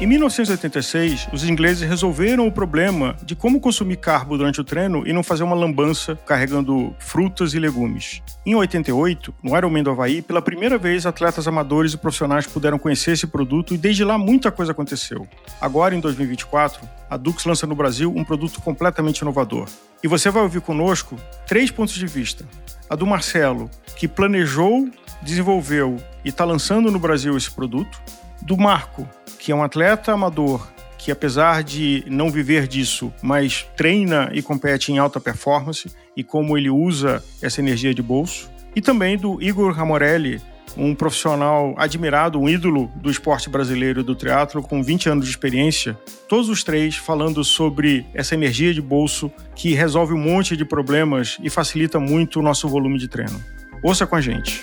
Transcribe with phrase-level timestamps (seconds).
[0.00, 5.12] Em 1986, os ingleses resolveram o problema de como consumir carbo durante o treino e
[5.12, 8.22] não fazer uma lambança carregando frutas e legumes.
[8.46, 13.10] Em 88, no Ironman do Havaí, pela primeira vez, atletas amadores e profissionais puderam conhecer
[13.10, 15.26] esse produto e desde lá muita coisa aconteceu.
[15.60, 16.80] Agora, em 2024,
[17.10, 19.66] a Dux lança no Brasil um produto completamente inovador.
[20.00, 22.44] E você vai ouvir conosco três pontos de vista.
[22.88, 24.88] A do Marcelo, que planejou,
[25.20, 28.00] desenvolveu e está lançando no Brasil esse produto.
[28.40, 30.66] Do Marco, que é um atleta amador
[30.98, 36.58] que apesar de não viver disso, mas treina e compete em alta performance e como
[36.58, 38.50] ele usa essa energia de bolso.
[38.74, 40.42] E também do Igor Ramorelli,
[40.76, 45.98] um profissional admirado, um ídolo do esporte brasileiro do triatlo com 20 anos de experiência.
[46.28, 51.38] Todos os três falando sobre essa energia de bolso que resolve um monte de problemas
[51.42, 53.42] e facilita muito o nosso volume de treino.
[53.82, 54.62] Ouça com a gente.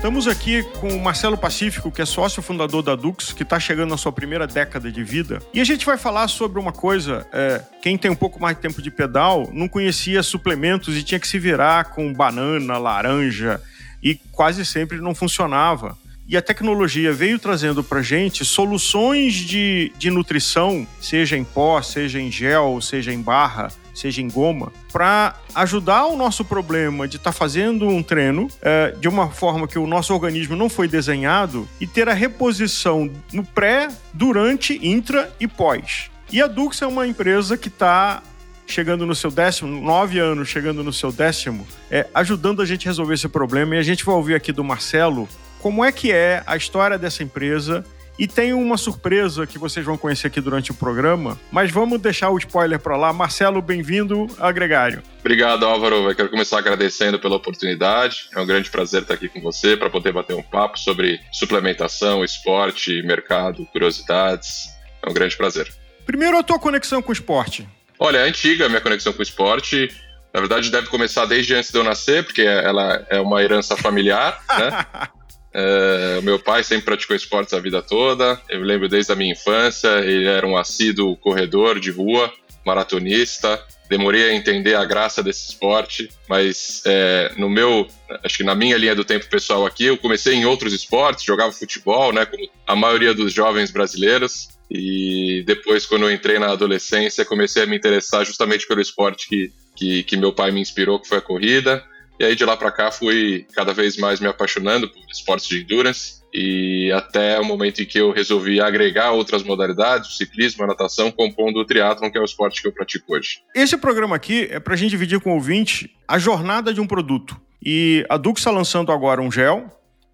[0.00, 3.90] Estamos aqui com o Marcelo Pacífico, que é sócio fundador da Dux, que está chegando
[3.90, 5.42] na sua primeira década de vida.
[5.52, 8.62] E a gente vai falar sobre uma coisa: é, quem tem um pouco mais de
[8.62, 13.60] tempo de pedal não conhecia suplementos e tinha que se virar com banana, laranja,
[14.02, 15.98] e quase sempre não funcionava.
[16.26, 22.18] E a tecnologia veio trazendo para gente soluções de, de nutrição, seja em pó, seja
[22.18, 27.32] em gel, seja em barra, seja em goma, para ajudar o nosso problema de estar
[27.32, 31.68] tá fazendo um treino é, de uma forma que o nosso organismo não foi desenhado
[31.80, 36.10] e ter a reposição no pré, durante, intra e pós.
[36.32, 38.22] E a Dux é uma empresa que está
[38.66, 42.90] chegando no seu décimo, nove anos chegando no seu décimo, é, ajudando a gente a
[42.90, 43.74] resolver esse problema.
[43.74, 47.22] E a gente vai ouvir aqui do Marcelo como é que é a história dessa
[47.22, 47.84] empresa
[48.20, 52.28] e tem uma surpresa que vocês vão conhecer aqui durante o programa, mas vamos deixar
[52.28, 53.14] o spoiler para lá.
[53.14, 55.02] Marcelo, bem-vindo a Gregário.
[55.20, 56.10] Obrigado, Álvaro.
[56.10, 58.28] Eu quero começar agradecendo pela oportunidade.
[58.36, 62.22] É um grande prazer estar aqui com você para poder bater um papo sobre suplementação,
[62.22, 64.68] esporte, mercado, curiosidades.
[65.02, 65.72] É um grande prazer.
[66.04, 67.66] Primeiro, a tua conexão com o esporte.
[67.98, 69.88] Olha, é antiga a minha conexão com o esporte.
[70.34, 74.38] Na verdade, deve começar desde antes de eu nascer, porque ela é uma herança familiar,
[74.58, 75.08] né?
[75.52, 78.40] É, meu pai sempre praticou esportes a vida toda.
[78.48, 79.88] Eu lembro desde a minha infância.
[79.98, 82.32] Ele era um assíduo corredor de rua,
[82.64, 83.60] maratonista.
[83.88, 87.88] Demorei a entender a graça desse esporte, mas é, no meu,
[88.22, 91.50] acho que na minha linha do tempo pessoal aqui, eu comecei em outros esportes, jogava
[91.50, 94.48] futebol, né, como a maioria dos jovens brasileiros.
[94.70, 99.52] E depois, quando eu entrei na adolescência, comecei a me interessar justamente pelo esporte que,
[99.74, 101.84] que, que meu pai me inspirou, que foi a corrida.
[102.20, 105.62] E aí de lá para cá fui cada vez mais me apaixonando por esportes de
[105.62, 110.66] endurance e até o momento em que eu resolvi agregar outras modalidades, o ciclismo, a
[110.66, 113.40] natação, compondo o triatlon, que é o esporte que eu pratico hoje.
[113.54, 116.86] Esse programa aqui é para a gente dividir com o ouvinte a jornada de um
[116.86, 117.40] produto.
[117.64, 119.70] E a Dux está lançando agora um gel.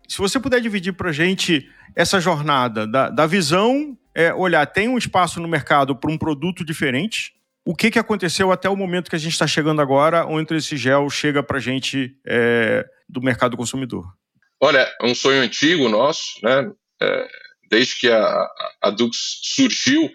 [0.08, 4.88] Se você puder dividir para a gente essa jornada da, da visão, é, olhar, tem
[4.88, 7.32] um espaço no mercado para um produto diferente,
[7.66, 10.76] o que, que aconteceu até o momento que a gente está chegando agora, onde esse
[10.76, 14.06] gel chega para a gente é, do mercado consumidor?
[14.60, 16.70] Olha, é um sonho antigo nosso, né?
[17.02, 17.28] É,
[17.68, 18.48] desde que a,
[18.80, 20.08] a Dux surgiu,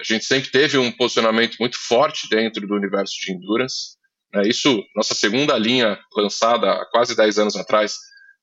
[0.00, 3.96] a gente sempre teve um posicionamento muito forte dentro do universo de endurance.
[4.34, 4.48] Né?
[4.48, 7.96] Isso, nossa segunda linha lançada há quase 10 anos atrás,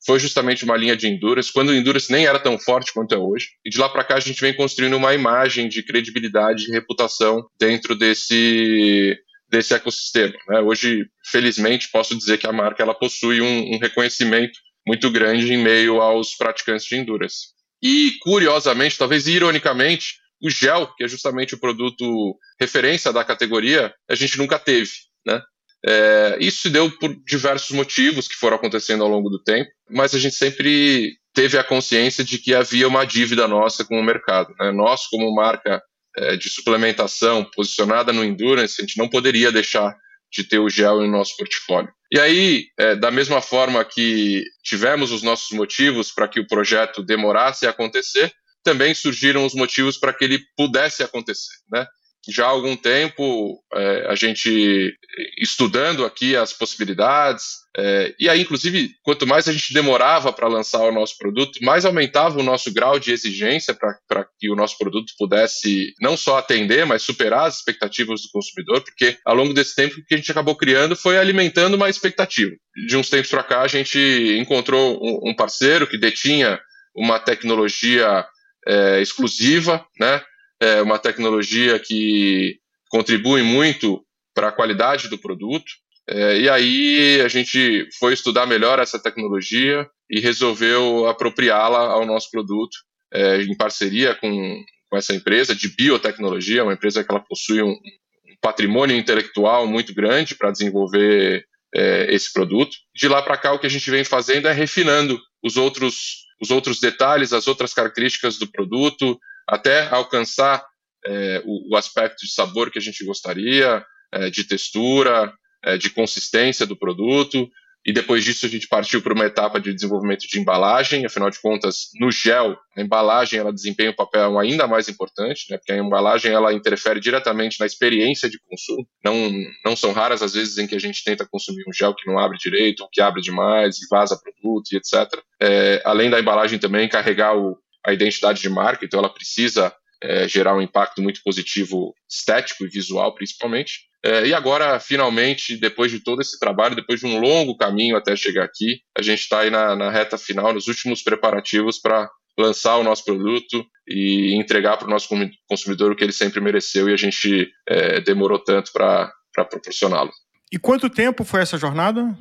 [0.05, 3.17] foi justamente uma linha de Endurance, quando o Endurance nem era tão forte quanto é
[3.17, 3.49] hoje.
[3.65, 7.45] E de lá para cá a gente vem construindo uma imagem de credibilidade e reputação
[7.59, 9.17] dentro desse
[9.49, 10.33] desse ecossistema.
[10.49, 10.61] Né?
[10.61, 15.57] Hoje, felizmente, posso dizer que a marca ela possui um, um reconhecimento muito grande em
[15.57, 17.49] meio aos praticantes de Endurance.
[17.81, 24.15] E, curiosamente, talvez ironicamente, o gel, que é justamente o produto referência da categoria, a
[24.15, 24.89] gente nunca teve.
[25.23, 25.39] Né?
[25.85, 30.15] É, isso se deu por diversos motivos que foram acontecendo ao longo do tempo, mas
[30.15, 34.53] a gente sempre teve a consciência de que havia uma dívida nossa com o mercado.
[34.59, 34.71] Né?
[34.71, 35.81] Nós, como marca
[36.15, 39.95] é, de suplementação posicionada no Endurance, a gente não poderia deixar
[40.31, 41.91] de ter o gel no nosso portfólio.
[42.11, 47.03] E aí, é, da mesma forma que tivemos os nossos motivos para que o projeto
[47.03, 48.31] demorasse a acontecer,
[48.63, 51.55] também surgiram os motivos para que ele pudesse acontecer.
[51.71, 51.85] Né?
[52.31, 54.93] Já há algum tempo é, a gente
[55.37, 60.81] estudando aqui as possibilidades, é, e aí, inclusive, quanto mais a gente demorava para lançar
[60.81, 65.11] o nosso produto, mais aumentava o nosso grau de exigência para que o nosso produto
[65.17, 69.99] pudesse não só atender, mas superar as expectativas do consumidor, porque ao longo desse tempo
[69.99, 72.51] o que a gente acabou criando foi alimentando uma expectativa.
[72.87, 73.99] De uns tempos para cá, a gente
[74.39, 76.59] encontrou um parceiro que detinha
[76.95, 78.25] uma tecnologia
[78.67, 80.21] é, exclusiva, né?
[80.63, 82.57] É uma tecnologia que
[82.89, 85.71] contribui muito para a qualidade do produto.
[86.09, 92.29] É, e aí a gente foi estudar melhor essa tecnologia e resolveu apropriá-la ao nosso
[92.29, 92.75] produto
[93.13, 97.71] é, em parceria com, com essa empresa de biotecnologia, uma empresa que ela possui um,
[97.71, 102.75] um patrimônio intelectual muito grande para desenvolver é, esse produto.
[102.95, 106.51] De lá para cá, o que a gente vem fazendo é refinando os outros, os
[106.51, 110.65] outros detalhes, as outras características do produto, até alcançar
[111.05, 115.89] é, o, o, aspecto de sabor que a gente gostaria, é, de textura, é, de
[115.89, 117.49] consistência do produto,
[117.85, 121.41] e depois disso a gente partiu para uma etapa de desenvolvimento de embalagem, afinal de
[121.41, 125.77] contas, no gel, a embalagem ela desempenha um papel ainda mais importante, né, porque a
[125.77, 128.87] embalagem ela interfere diretamente na experiência de consumo.
[129.03, 129.29] Não,
[129.65, 132.17] não são raras as vezes em que a gente tenta consumir um gel que não
[132.17, 135.21] abre direito, ou que abre demais e vaza produto e etc.
[135.41, 140.27] É, além da embalagem também carregar o, a identidade de marca, então ela precisa é,
[140.27, 143.81] gerar um impacto muito positivo estético e visual, principalmente.
[144.05, 148.15] É, e agora, finalmente, depois de todo esse trabalho, depois de um longo caminho até
[148.15, 152.75] chegar aqui, a gente está aí na, na, reta final, nos últimos preparativos para lançar
[152.77, 155.07] o nosso produto e entregar para o nosso
[155.47, 160.11] consumidor o que ele sempre mereceu e a gente é, demorou tanto para proporcioná-lo.
[160.51, 162.17] E quanto tempo foi essa jornada?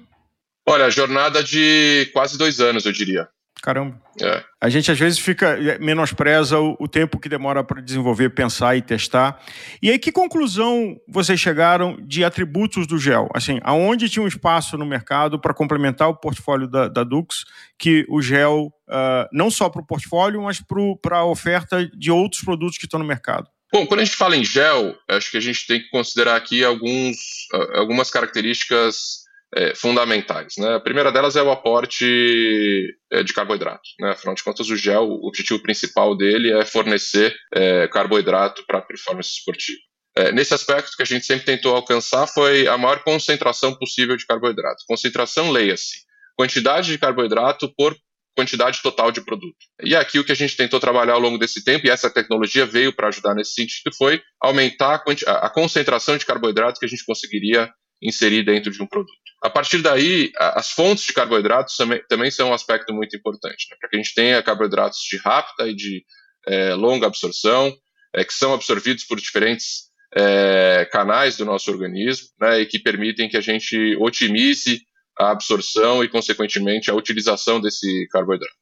[0.66, 3.28] Olha, jornada de quase dois anos, eu diria.
[3.62, 3.96] Caramba.
[4.20, 4.42] É.
[4.60, 8.76] A gente às vezes fica é, menospreza o, o tempo que demora para desenvolver, pensar
[8.76, 9.40] e testar.
[9.80, 13.28] E aí, que conclusão vocês chegaram de atributos do gel?
[13.32, 17.44] Assim, aonde tinha um espaço no mercado para complementar o portfólio da, da Dux,
[17.78, 20.60] que o gel, uh, não só para o portfólio, mas
[21.00, 23.48] para a oferta de outros produtos que estão no mercado?
[23.72, 26.64] Bom, quando a gente fala em gel, acho que a gente tem que considerar aqui
[26.64, 29.21] alguns, algumas características
[29.54, 30.54] é, fundamentais.
[30.58, 30.74] Né?
[30.74, 33.82] A primeira delas é o aporte é, de carboidrato.
[34.00, 34.10] Né?
[34.10, 38.82] Afinal de contas, o gel, o objetivo principal dele é fornecer é, carboidrato para a
[38.82, 39.78] performance esportiva.
[40.14, 44.26] É, nesse aspecto, que a gente sempre tentou alcançar foi a maior concentração possível de
[44.26, 44.84] carboidrato.
[44.86, 46.00] Concentração, leia-se,
[46.36, 47.96] quantidade de carboidrato por
[48.34, 49.56] quantidade total de produto.
[49.82, 52.66] E aqui o que a gente tentou trabalhar ao longo desse tempo, e essa tecnologia
[52.66, 57.04] veio para ajudar nesse sentido, foi aumentar a, a, concentração de carboidrato que a gente
[57.04, 57.70] conseguiria
[58.00, 59.21] inserir dentro de um produto.
[59.42, 61.76] A partir daí, as fontes de carboidratos
[62.08, 63.76] também, são um aspecto muito importante, né?
[63.80, 66.04] para que a gente tenha carboidratos de rápida e de
[66.46, 67.74] é, longa absorção,
[68.14, 73.28] é, que são absorvidos por diferentes é, canais do nosso organismo, né, e que permitem
[73.28, 74.82] que a gente otimize
[75.18, 78.54] a absorção e, consequentemente, a utilização desse carboidrato.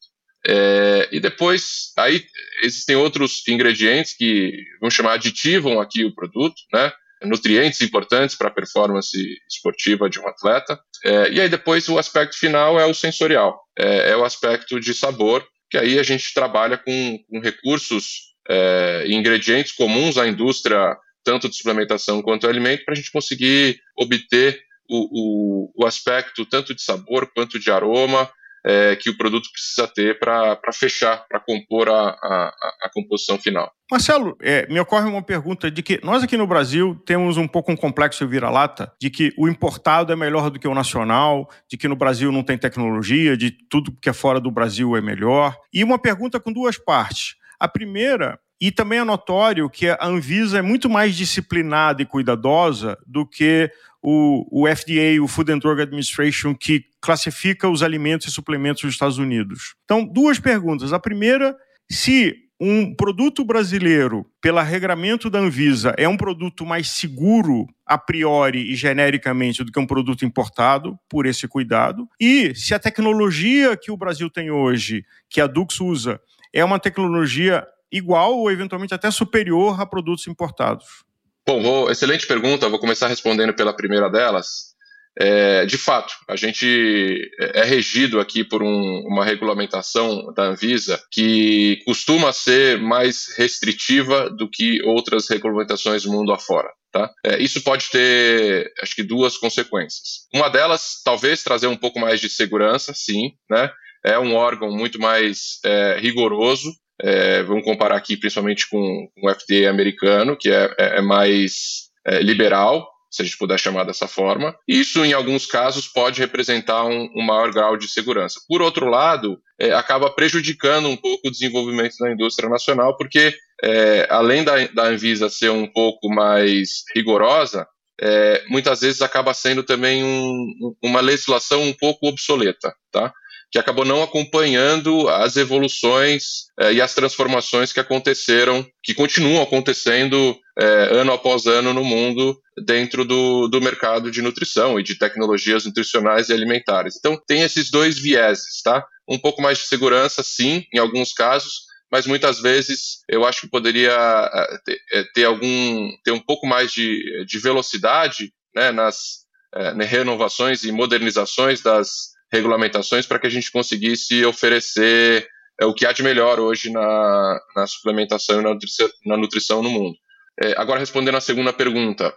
[0.47, 2.25] É, e depois, aí
[2.63, 6.91] existem outros ingredientes que vamos chamar aditivam aqui o produto, né?
[7.23, 9.17] Nutrientes importantes para a performance
[9.49, 10.79] esportiva de um atleta.
[11.05, 14.95] É, e aí depois o aspecto final é o sensorial, é, é, o aspecto de
[14.95, 20.97] sabor, que aí a gente trabalha com, com recursos é, e ingredientes comuns à indústria,
[21.25, 26.75] tanto de suplementação quanto alimento, para a gente conseguir obter o, o, o aspecto tanto
[26.75, 28.31] de sabor quanto de aroma
[28.65, 32.53] é, que o produto precisa ter para fechar, para compor a, a,
[32.83, 33.73] a, composição final.
[33.91, 37.73] Marcelo, é, me ocorre uma pergunta de que nós aqui no Brasil temos um pouco
[37.73, 41.89] um complexo vira-lata de que o importado é melhor do que o nacional, de que
[41.89, 45.57] no Brasil não tem tecnologia, de tudo que é fora do Brasil é melhor.
[45.73, 47.35] E uma pergunta com duas partes.
[47.59, 52.99] A primeira e também é notório que a Anvisa é muito mais disciplinada e cuidadosa
[53.07, 53.71] do que
[54.03, 58.93] o, o FDA, o Food and Drug Administration, que classifica os alimentos e suplementos dos
[58.93, 59.75] Estados Unidos.
[59.85, 60.93] Então, duas perguntas.
[60.93, 61.57] A primeira,
[61.91, 68.71] se um produto brasileiro, pelo regramento da Anvisa, é um produto mais seguro a priori
[68.71, 72.07] e genericamente do que um produto importado, por esse cuidado.
[72.21, 76.21] E se a tecnologia que o Brasil tem hoje, que a Dux usa,
[76.53, 81.05] é uma tecnologia igual ou eventualmente até superior a produtos importados.
[81.47, 82.69] Bom, vou, excelente pergunta.
[82.69, 84.71] Vou começar respondendo pela primeira delas.
[85.19, 91.81] É, de fato, a gente é regido aqui por um, uma regulamentação da Anvisa que
[91.85, 96.71] costuma ser mais restritiva do que outras regulamentações do mundo afora.
[96.93, 97.11] Tá?
[97.25, 100.27] É, isso pode ter, acho que, duas consequências.
[100.35, 103.33] Uma delas, talvez trazer um pouco mais de segurança, sim.
[103.49, 103.71] Né?
[104.05, 106.71] É um órgão muito mais é, rigoroso
[107.03, 111.89] é, vamos comparar aqui principalmente com, com o FDA americano, que é, é, é mais
[112.07, 114.55] é, liberal, se a gente puder chamar dessa forma.
[114.69, 118.41] Isso, em alguns casos, pode representar um, um maior grau de segurança.
[118.49, 124.07] Por outro lado, é, acaba prejudicando um pouco o desenvolvimento da indústria nacional, porque é,
[124.11, 127.67] além da, da Anvisa ser um pouco mais rigorosa,
[128.01, 133.13] é, muitas vezes acaba sendo também um, uma legislação um pouco obsoleta, tá?
[133.51, 140.39] Que acabou não acompanhando as evoluções eh, e as transformações que aconteceram, que continuam acontecendo
[140.61, 145.65] é, ano após ano no mundo dentro do, do mercado de nutrição e de tecnologias
[145.65, 146.97] nutricionais e alimentares.
[146.99, 148.87] Então, tem esses dois vieses, tá?
[149.09, 153.49] Um pouco mais de segurança, sim, em alguns casos, mas muitas vezes eu acho que
[153.49, 159.25] poderia é, ter, é, ter algum ter um pouco mais de, de velocidade né, nas
[159.55, 165.29] é, renovações e modernizações das regulamentações para que a gente conseguisse oferecer
[165.61, 169.63] é, o que há de melhor hoje na, na suplementação e na nutrição, na nutrição
[169.63, 169.97] no mundo.
[170.41, 172.15] É, agora, respondendo à segunda pergunta,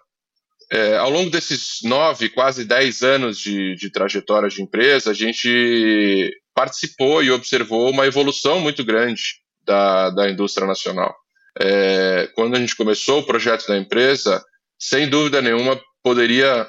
[0.71, 6.31] é, ao longo desses nove, quase dez anos de, de trajetória de empresa, a gente
[6.55, 9.21] participou e observou uma evolução muito grande
[9.65, 11.13] da, da indústria nacional.
[11.59, 14.43] É, quando a gente começou o projeto da empresa,
[14.79, 16.67] sem dúvida nenhuma, poderia, é,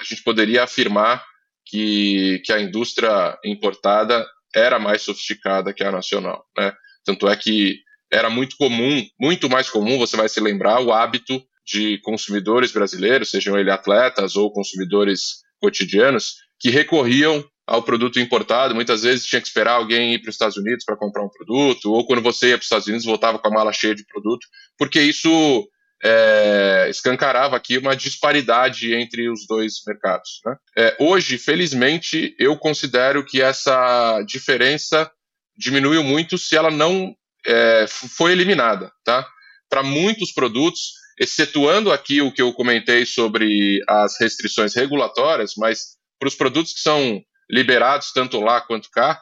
[0.00, 1.24] a gente poderia afirmar
[1.66, 6.44] que, que a indústria importada era mais sofisticada que a nacional.
[6.56, 6.72] Né?
[7.04, 7.80] Tanto é que
[8.10, 13.30] era muito comum, muito mais comum, você vai se lembrar, o hábito de consumidores brasileiros,
[13.30, 18.74] sejam eles atletas ou consumidores cotidianos, que recorriam ao produto importado.
[18.74, 21.92] Muitas vezes tinha que esperar alguém ir para os Estados Unidos para comprar um produto,
[21.92, 24.46] ou quando você ia para os Estados Unidos voltava com a mala cheia de produto,
[24.78, 25.68] porque isso
[26.02, 30.40] é, escancarava aqui uma disparidade entre os dois mercados.
[30.44, 30.56] Né?
[30.76, 35.10] É, hoje, felizmente, eu considero que essa diferença
[35.56, 37.14] diminuiu muito se ela não
[37.46, 38.92] é, foi eliminada.
[39.04, 39.26] Tá?
[39.68, 46.28] Para muitos produtos, excetuando aqui o que eu comentei sobre as restrições regulatórias, mas para
[46.28, 49.20] os produtos que são liberados tanto lá quanto cá,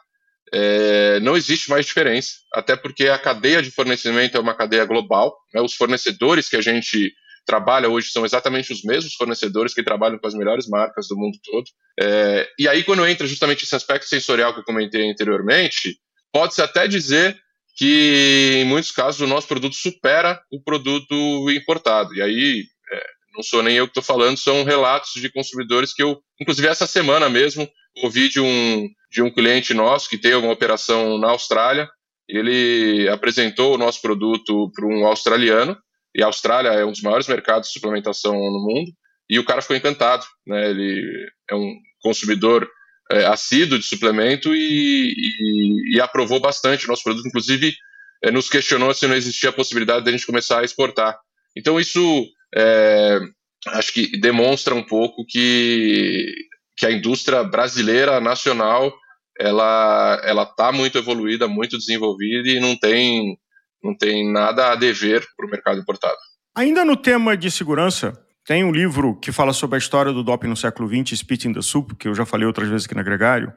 [0.52, 5.36] é, não existe mais diferença, até porque a cadeia de fornecimento é uma cadeia global,
[5.52, 7.12] né, os fornecedores que a gente
[7.46, 11.38] trabalha hoje são exatamente os mesmos fornecedores que trabalham com as melhores marcas do mundo
[11.42, 11.64] todo.
[12.00, 15.98] É, e aí, quando entra justamente esse aspecto sensorial que eu comentei anteriormente,
[16.32, 17.38] pode-se até dizer
[17.76, 22.14] que, em muitos casos, o nosso produto supera o produto importado.
[22.14, 26.02] E aí, é, não sou nem eu que estou falando, são relatos de consumidores que
[26.02, 27.68] eu, inclusive essa semana mesmo,
[28.02, 31.88] ouvi de um, de um cliente nosso que tem uma operação na Austrália.
[32.28, 35.76] Ele apresentou o nosso produto para um australiano,
[36.14, 38.90] e a Austrália é um dos maiores mercados de suplementação no mundo,
[39.28, 40.24] e o cara ficou encantado.
[40.46, 40.70] Né?
[40.70, 42.68] Ele é um consumidor
[43.10, 47.26] é, assíduo de suplemento e, e, e, aprovou bastante o nosso produto.
[47.26, 47.74] Inclusive,
[48.22, 51.18] é, nos questionou se não existia a possibilidade de a gente começar a exportar.
[51.56, 53.20] Então, isso é,
[53.68, 56.32] acho que demonstra um pouco que,
[56.76, 58.92] que a indústria brasileira, nacional,
[59.38, 63.36] ela ela está muito evoluída, muito desenvolvida e não tem,
[63.82, 66.16] não tem nada a dever para o mercado importado.
[66.56, 68.12] Ainda no tema de segurança,
[68.44, 71.52] tem um livro que fala sobre a história do doping no século XX, Spit in
[71.52, 73.52] the Soup, que eu já falei outras vezes aqui na Gregário,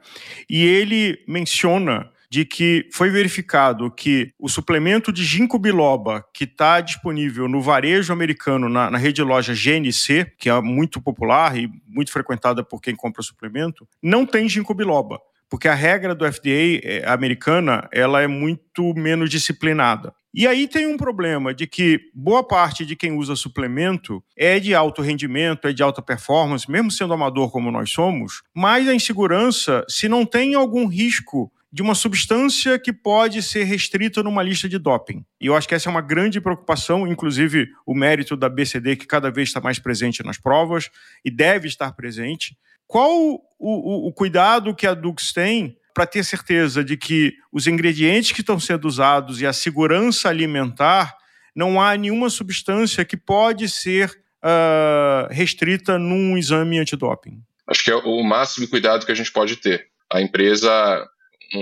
[0.48, 6.80] e ele menciona de que foi verificado que o suplemento de ginkgo biloba que está
[6.80, 11.70] disponível no varejo americano na, na, rede de loja GNC, que é muito popular e
[11.86, 15.18] muito frequentada por quem compra suplemento, não tem ginkgo biloba
[15.48, 20.12] porque a regra do FDA é, americana ela é muito menos disciplinada.
[20.34, 24.74] E aí tem um problema de que boa parte de quem usa suplemento é de
[24.74, 29.84] alto rendimento, é de alta performance, mesmo sendo amador como nós somos, mas a insegurança
[29.88, 34.78] se não tem algum risco de uma substância que pode ser restrita numa lista de
[34.78, 35.24] doping.
[35.40, 39.06] E eu acho que essa é uma grande preocupação, inclusive o mérito da BCD, que
[39.06, 40.90] cada vez está mais presente nas provas
[41.24, 42.56] e deve estar presente.
[42.86, 47.66] Qual o, o, o cuidado que a Dux tem para ter certeza de que os
[47.66, 51.16] ingredientes que estão sendo usados e a segurança alimentar
[51.54, 54.10] não há nenhuma substância que pode ser
[54.42, 57.42] uh, restrita num exame antidoping?
[57.66, 59.88] Acho que é o máximo cuidado que a gente pode ter.
[60.10, 61.06] A empresa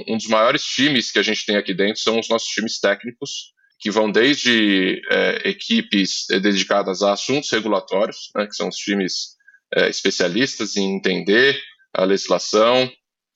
[0.09, 3.53] um dos maiores times que a gente tem aqui dentro são os nossos times técnicos,
[3.79, 9.37] que vão desde é, equipes dedicadas a assuntos regulatórios, né, que são os times
[9.75, 11.61] é, especialistas em entender
[11.95, 12.91] a legislação,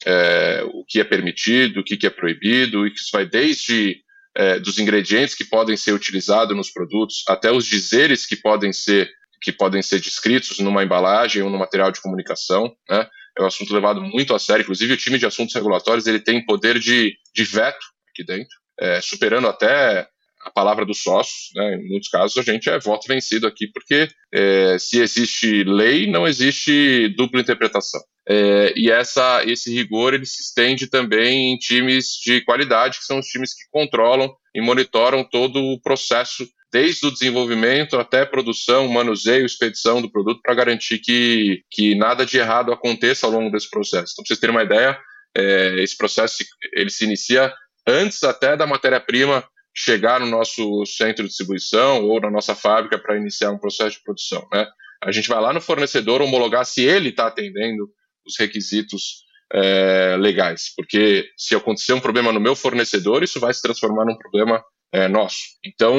[0.05, 4.03] é, o que é permitido, o que, é proibido, e que isso vai desde
[4.37, 9.11] é, dos ingredientes que podem ser utilizados nos produtos até os dizeres que podem ser
[9.43, 13.09] que podem ser descritos numa embalagem ou no material de comunicação, né?
[13.41, 14.63] É um assunto levado muito a sério.
[14.63, 19.01] Inclusive, o time de assuntos regulatórios ele tem poder de, de veto aqui dentro, é,
[19.01, 20.09] superando até
[20.43, 21.51] a palavra dos sócios.
[21.55, 21.77] Né?
[21.77, 26.27] Em muitos casos, a gente é voto vencido aqui, porque é, se existe lei, não
[26.27, 28.01] existe dupla interpretação.
[28.29, 33.19] É, e essa, esse rigor ele se estende também em times de qualidade, que são
[33.19, 39.45] os times que controlam e monitoram todo o processo desde o desenvolvimento até produção, manuseio,
[39.45, 44.13] expedição do produto, para garantir que, que nada de errado aconteça ao longo desse processo.
[44.13, 44.97] Então, para vocês terem uma ideia,
[45.37, 46.37] é, esse processo
[46.73, 47.53] ele se inicia
[47.87, 49.45] antes até da matéria-prima
[49.75, 54.03] chegar no nosso centro de distribuição ou na nossa fábrica para iniciar um processo de
[54.03, 54.47] produção.
[54.53, 54.67] Né?
[55.03, 57.89] A gente vai lá no fornecedor homologar se ele está atendendo
[58.27, 63.63] os requisitos é, legais, porque se acontecer um problema no meu fornecedor, isso vai se
[63.63, 64.63] transformar num problema
[64.93, 65.39] é, nosso.
[65.65, 65.97] Então,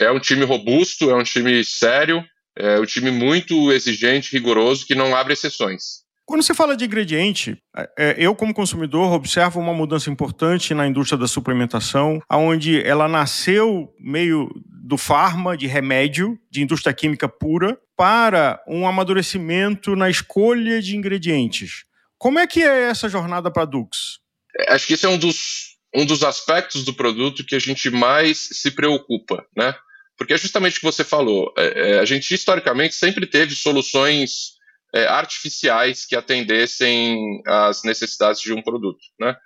[0.00, 2.24] é um time robusto, é um time sério,
[2.56, 6.01] é um time muito exigente, rigoroso, que não abre exceções.
[6.24, 7.58] Quando você fala de ingrediente,
[7.98, 13.92] é, eu como consumidor observo uma mudança importante na indústria da suplementação, onde ela nasceu
[13.98, 20.96] meio do farma, de remédio, de indústria química pura, para um amadurecimento na escolha de
[20.96, 21.84] ingredientes.
[22.18, 24.20] Como é que é essa jornada para a Dux?
[24.60, 27.90] É, acho que esse é um dos, um dos aspectos do produto que a gente
[27.90, 29.74] mais se preocupa, né?
[30.16, 31.52] Porque é justamente o que você falou.
[31.56, 34.52] É, a gente historicamente sempre teve soluções
[34.94, 39.00] é, artificiais que atendessem às necessidades de um produto.
[39.18, 39.36] Né?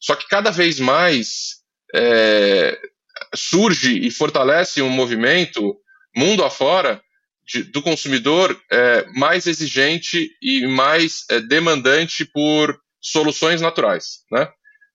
[0.00, 1.58] Só que cada vez mais
[1.94, 2.78] é,
[3.34, 5.76] surge e fortalece um movimento
[6.14, 7.00] mundo afora
[7.46, 14.48] de, do consumidor é, mais exigente e mais é, demandante por soluções naturais, né?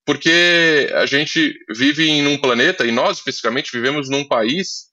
[0.06, 4.90] Porque a gente vive em um planeta, e nós especificamente vivemos num país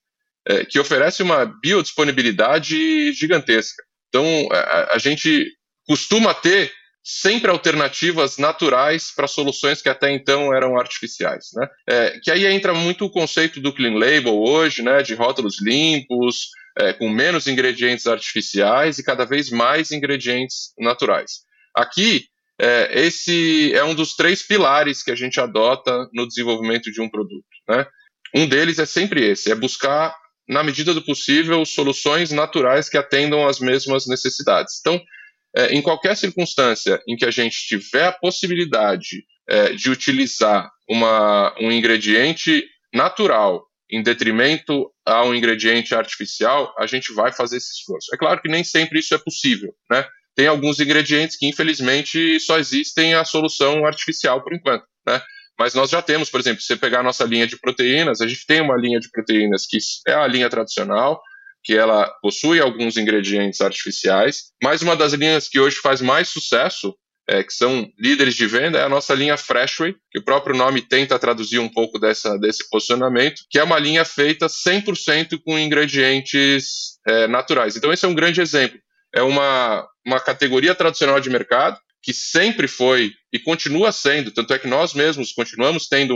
[0.47, 3.83] é, que oferece uma biodisponibilidade gigantesca.
[4.11, 5.47] Então, a, a gente
[5.87, 6.71] costuma ter
[7.03, 11.67] sempre alternativas naturais para soluções que até então eram artificiais, né?
[11.89, 15.03] É, que aí entra muito o conceito do clean label hoje, né?
[15.03, 21.41] De rótulos limpos, é, com menos ingredientes artificiais e cada vez mais ingredientes naturais.
[21.75, 22.27] Aqui,
[22.61, 27.09] é, esse é um dos três pilares que a gente adota no desenvolvimento de um
[27.09, 27.87] produto, né?
[28.35, 30.15] Um deles é sempre esse, é buscar
[30.51, 34.81] na medida do possível, soluções naturais que atendam às mesmas necessidades.
[34.81, 35.01] Então,
[35.57, 41.55] é, em qualquer circunstância em que a gente tiver a possibilidade é, de utilizar uma,
[41.61, 48.13] um ingrediente natural em detrimento a um ingrediente artificial, a gente vai fazer esse esforço.
[48.13, 50.07] É claro que nem sempre isso é possível, né?
[50.37, 55.21] Tem alguns ingredientes que, infelizmente, só existem a solução artificial por enquanto, né?
[55.61, 58.27] Mas nós já temos, por exemplo, se você pegar a nossa linha de proteínas, a
[58.27, 59.77] gente tem uma linha de proteínas que
[60.09, 61.21] é a linha tradicional,
[61.63, 66.97] que ela possui alguns ingredientes artificiais, mas uma das linhas que hoje faz mais sucesso,
[67.29, 70.81] é, que são líderes de venda, é a nossa linha Freshway, que o próprio nome
[70.81, 76.99] tenta traduzir um pouco dessa, desse posicionamento, que é uma linha feita 100% com ingredientes
[77.07, 77.77] é, naturais.
[77.77, 78.81] Então, esse é um grande exemplo.
[79.15, 84.59] É uma, uma categoria tradicional de mercado, que sempre foi e continua sendo, tanto é
[84.59, 86.15] que nós mesmos continuamos tendo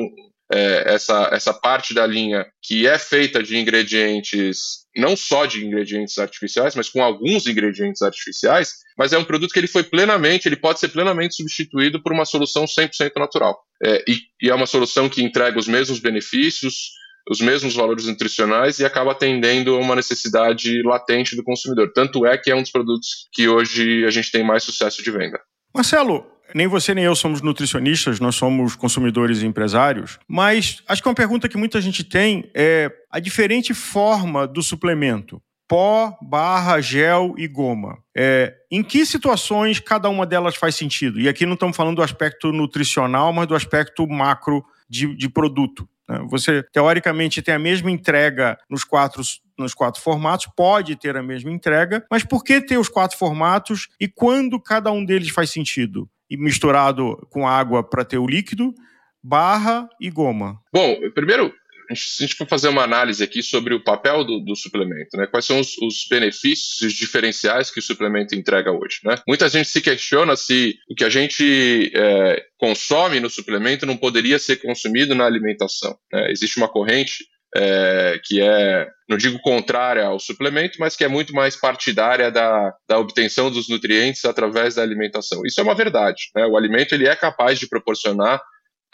[0.52, 6.18] é, essa, essa parte da linha que é feita de ingredientes, não só de ingredientes
[6.18, 10.56] artificiais, mas com alguns ingredientes artificiais, mas é um produto que ele foi plenamente, ele
[10.56, 13.58] pode ser plenamente substituído por uma solução 100% natural.
[13.82, 16.92] É, e, e é uma solução que entrega os mesmos benefícios,
[17.28, 21.90] os mesmos valores nutricionais e acaba atendendo a uma necessidade latente do consumidor.
[21.92, 25.10] Tanto é que é um dos produtos que hoje a gente tem mais sucesso de
[25.10, 25.40] venda.
[25.74, 31.08] Marcelo, nem você nem eu somos nutricionistas, nós somos consumidores e empresários, mas acho que
[31.08, 35.42] uma pergunta que muita gente tem é a diferente forma do suplemento.
[35.66, 37.98] Pó, barra, gel e goma.
[38.16, 41.18] É, em que situações cada uma delas faz sentido?
[41.18, 45.88] E aqui não estamos falando do aspecto nutricional, mas do aspecto macro de, de produto.
[46.08, 46.24] Né?
[46.30, 49.22] Você, teoricamente, tem a mesma entrega nos quatro,
[49.58, 53.88] nos quatro formatos, pode ter a mesma entrega, mas por que ter os quatro formatos
[54.00, 56.08] e quando cada um deles faz sentido?
[56.28, 58.74] E misturado com água para ter o líquido,
[59.22, 60.60] barra e goma.
[60.72, 61.52] Bom, primeiro,
[61.94, 65.26] se a gente for fazer uma análise aqui sobre o papel do, do suplemento, né?
[65.26, 69.00] quais são os, os, benefícios e os diferenciais que o suplemento entrega hoje.
[69.04, 69.16] Né?
[69.26, 74.38] Muita gente se questiona se o que a gente é, consome no suplemento não poderia
[74.38, 75.96] ser consumido na alimentação.
[76.12, 76.30] Né?
[76.30, 77.24] Existe uma corrente
[77.56, 82.74] é, que é, não digo contrária ao suplemento, mas que é muito mais partidária da,
[82.88, 85.42] da obtenção dos nutrientes através da alimentação.
[85.46, 86.30] Isso é uma verdade.
[86.34, 86.44] Né?
[86.46, 88.42] O alimento ele é capaz de proporcionar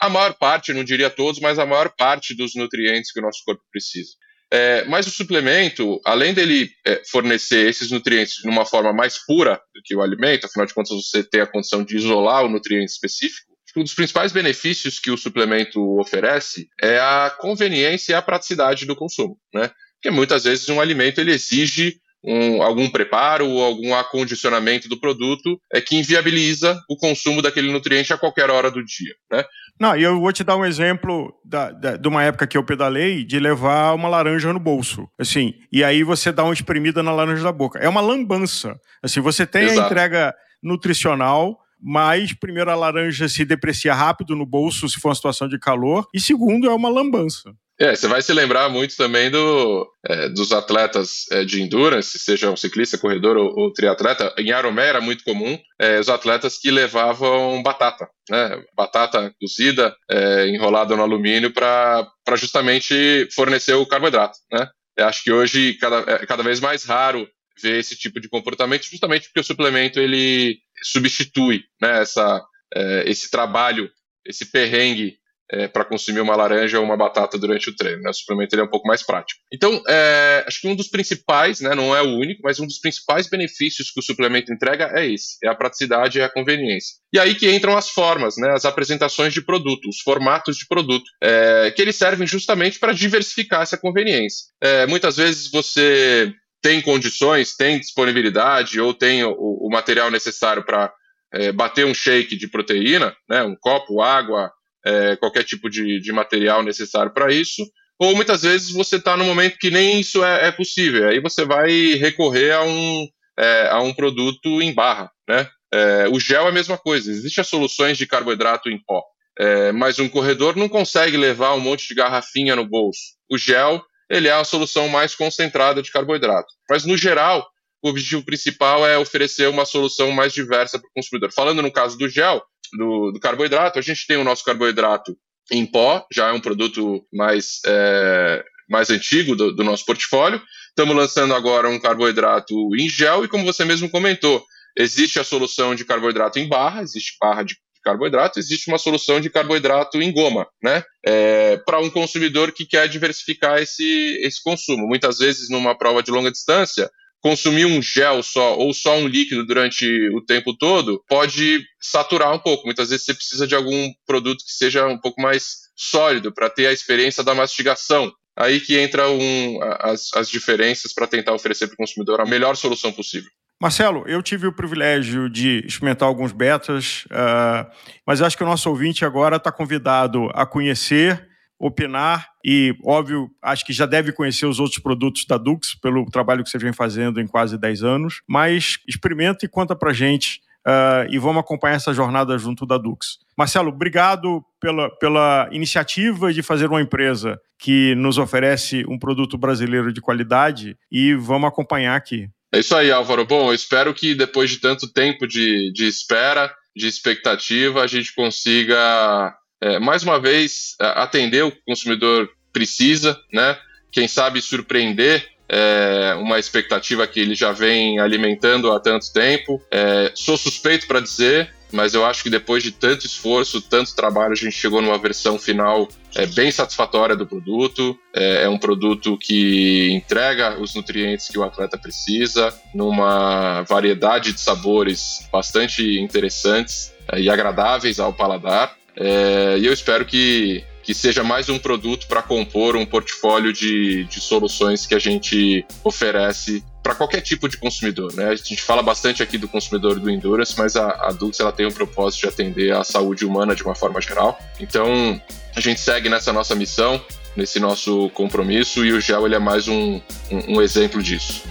[0.01, 3.43] a maior parte, não diria todos, mas a maior parte dos nutrientes que o nosso
[3.45, 4.09] corpo precisa.
[4.53, 9.61] É, mas o suplemento, além dele é, fornecer esses nutrientes de uma forma mais pura
[9.73, 12.91] do que o alimento, afinal de contas você tem a condição de isolar o nutriente
[12.91, 18.85] específico, um dos principais benefícios que o suplemento oferece é a conveniência e a praticidade
[18.85, 19.71] do consumo, né?
[19.93, 25.59] Porque muitas vezes um alimento ele exige um, algum preparo ou algum acondicionamento do produto
[25.73, 29.43] é que inviabiliza o consumo daquele nutriente a qualquer hora do dia, né?
[29.79, 32.63] Não, e eu vou te dar um exemplo da, da, de uma época que eu
[32.63, 35.07] pedalei de levar uma laranja no bolso.
[35.17, 37.79] Assim, e aí você dá uma espremida na laranja da boca.
[37.79, 38.75] É uma lambança.
[39.01, 39.81] Assim, você tem Exato.
[39.81, 45.15] a entrega nutricional, mas, primeiro, a laranja se deprecia rápido no bolso se for uma
[45.15, 47.51] situação de calor, e segundo, é uma lambança.
[47.79, 52.51] É, você vai se lembrar muito também do, é, dos atletas é, de endurance, seja
[52.51, 54.33] um ciclista, corredor ou, ou triatleta.
[54.37, 58.63] Em Ironman era muito comum é, os atletas que levavam batata, né?
[58.75, 64.69] Batata cozida, é, enrolada no alumínio para justamente fornecer o carboidrato, né?
[64.95, 67.27] Eu acho que hoje cada, é cada vez mais raro
[67.61, 73.29] ver esse tipo de comportamento, justamente porque o suplemento ele substitui né, essa, é, esse
[73.29, 73.89] trabalho,
[74.25, 75.17] esse perrengue
[75.51, 78.01] é, para consumir uma laranja ou uma batata durante o treino.
[78.01, 78.09] Né?
[78.09, 79.41] O suplemento ele é um pouco mais prático.
[79.53, 82.79] Então, é, acho que um dos principais, né, não é o único, mas um dos
[82.79, 86.95] principais benefícios que o suplemento entrega é esse: é a praticidade e a conveniência.
[87.13, 91.03] E aí que entram as formas, né, as apresentações de produto, os formatos de produto,
[91.21, 94.45] é, que eles servem justamente para diversificar essa conveniência.
[94.61, 100.93] É, muitas vezes você tem condições, tem disponibilidade ou tem o, o material necessário para
[101.33, 104.51] é, bater um shake de proteína, né, um copo, água,
[104.85, 107.63] é, qualquer tipo de, de material necessário para isso,
[107.99, 111.45] ou muitas vezes você está no momento que nem isso é, é, possível, aí você
[111.45, 115.11] vai recorrer a um, é, a um produto em barra.
[115.27, 115.47] Né?
[115.73, 119.03] É, o gel é a mesma coisa, existem soluções de carboidrato em pó,
[119.39, 122.99] é, mas um corredor não consegue levar um monte de garrafinha no bolso.
[123.29, 126.53] O gel ele é a solução mais concentrada de carboidrato.
[126.69, 127.49] Mas, no geral,
[127.81, 131.31] o objetivo principal é oferecer uma solução mais diversa para o consumidor.
[131.31, 132.43] Falando no caso do gel,
[132.77, 135.17] do, do, carboidrato, a gente tem o nosso carboidrato
[135.51, 140.41] em pó, já é um produto mais, é, mais antigo do, do nosso portfólio.
[140.69, 144.43] Estamos lançando agora um carboidrato em gel e, como você mesmo comentou,
[144.77, 149.29] existe a solução de carboidrato em barra, existe barra de carboidrato, existe uma solução de
[149.29, 150.83] carboidrato em goma, né?
[151.05, 153.83] É, para um consumidor que quer diversificar esse,
[154.21, 154.87] esse consumo.
[154.87, 156.89] Muitas vezes, numa prova de longa distância,
[157.21, 162.39] consumir um gel só ou só um líquido durante o tempo todo pode saturar um
[162.39, 162.65] pouco.
[162.65, 166.67] Muitas vezes você precisa de algum produto que seja um pouco mais sólido para ter
[166.67, 168.11] a experiência da mastigação.
[168.35, 172.55] Aí que entram um, as, as diferenças para tentar oferecer para o consumidor a melhor
[172.55, 173.29] solução possível.
[173.61, 177.69] Marcelo, eu tive o privilégio de experimentar alguns betas, uh,
[178.07, 181.27] mas acho que o nosso ouvinte agora está convidado a conhecer,
[181.61, 186.43] opinar e, óbvio, acho que já deve conhecer os outros produtos da Dux pelo trabalho
[186.43, 191.07] que você vem fazendo em quase 10 anos, mas experimenta e conta para gente uh,
[191.09, 193.19] e vamos acompanhar essa jornada junto da Dux.
[193.37, 199.93] Marcelo, obrigado pela, pela iniciativa de fazer uma empresa que nos oferece um produto brasileiro
[199.93, 202.27] de qualidade e vamos acompanhar aqui.
[202.51, 203.25] É isso aí, Álvaro.
[203.25, 208.13] Bom, eu espero que depois de tanto tempo de, de espera, de expectativa, a gente
[208.13, 213.57] consiga, é, mais uma vez, atender o que o consumidor precisa, né?
[213.91, 219.61] Quem sabe surpreender é, uma expectativa que ele já vem alimentando há tanto tempo.
[219.69, 224.31] É, sou suspeito para dizer, mas eu acho que depois de tanto esforço, tanto trabalho,
[224.31, 227.97] a gente chegou numa versão final é, bem satisfatória do produto.
[228.13, 234.39] É, é, um produto que entrega os nutrientes que o atleta precisa, numa variedade de
[234.39, 238.75] sabores bastante interessantes é, e agradáveis ao paladar.
[238.95, 244.03] É, e eu espero que, que seja mais um produto para compor um portfólio de,
[244.05, 248.29] de soluções que a gente oferece para qualquer tipo de consumidor, né?
[248.29, 251.67] A gente fala bastante aqui do consumidor do endurance, mas a, a Dux ela tem
[251.67, 254.39] o propósito de atender a saúde humana de uma forma geral.
[254.59, 255.21] Então,
[255.55, 256.99] a gente segue nessa nossa missão,
[257.35, 260.01] nesse nosso compromisso e o gel ele é mais um,
[260.31, 261.43] um, um exemplo disso.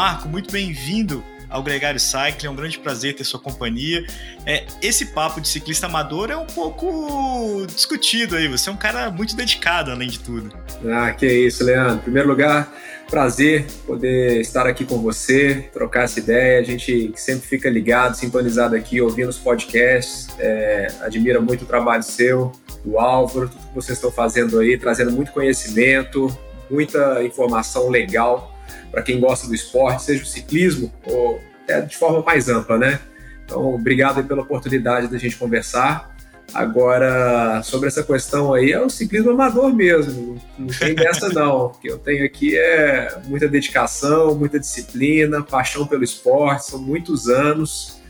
[0.00, 2.46] Marco, muito bem-vindo ao Gregário Cycling.
[2.46, 4.02] É um grande prazer ter sua companhia.
[4.46, 8.48] É, esse papo de ciclista amador é um pouco discutido aí.
[8.48, 10.56] Você é um cara muito dedicado, além de tudo.
[10.90, 11.96] Ah, que isso, Leandro.
[11.96, 12.72] Em primeiro lugar,
[13.10, 16.60] prazer poder estar aqui com você, trocar essa ideia.
[16.60, 20.28] A gente sempre fica ligado, sintonizado aqui, ouvindo os podcasts.
[20.38, 25.12] É, admira muito o trabalho seu, do Álvaro, tudo que vocês estão fazendo aí, trazendo
[25.12, 26.34] muito conhecimento,
[26.70, 28.49] muita informação legal
[28.90, 33.00] para quem gosta do esporte, seja o ciclismo ou até de forma mais ampla, né?
[33.44, 36.14] Então, obrigado pela oportunidade da gente conversar.
[36.52, 41.66] Agora, sobre essa questão aí, é o ciclismo amador mesmo, não tem dessa não.
[41.66, 47.28] O que eu tenho aqui é muita dedicação, muita disciplina, paixão pelo esporte, são muitos
[47.28, 48.00] anos.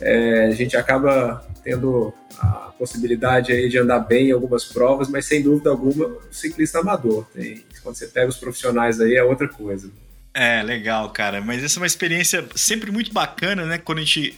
[0.00, 5.26] É, a gente acaba tendo a possibilidade aí de andar bem em algumas provas, mas
[5.26, 7.26] sem dúvida alguma, o ciclista amador.
[7.32, 9.90] Tem, quando você pega os profissionais aí, é outra coisa.
[10.34, 11.40] É, legal, cara.
[11.40, 13.78] Mas essa é uma experiência sempre muito bacana, né?
[13.78, 14.34] Quando a gente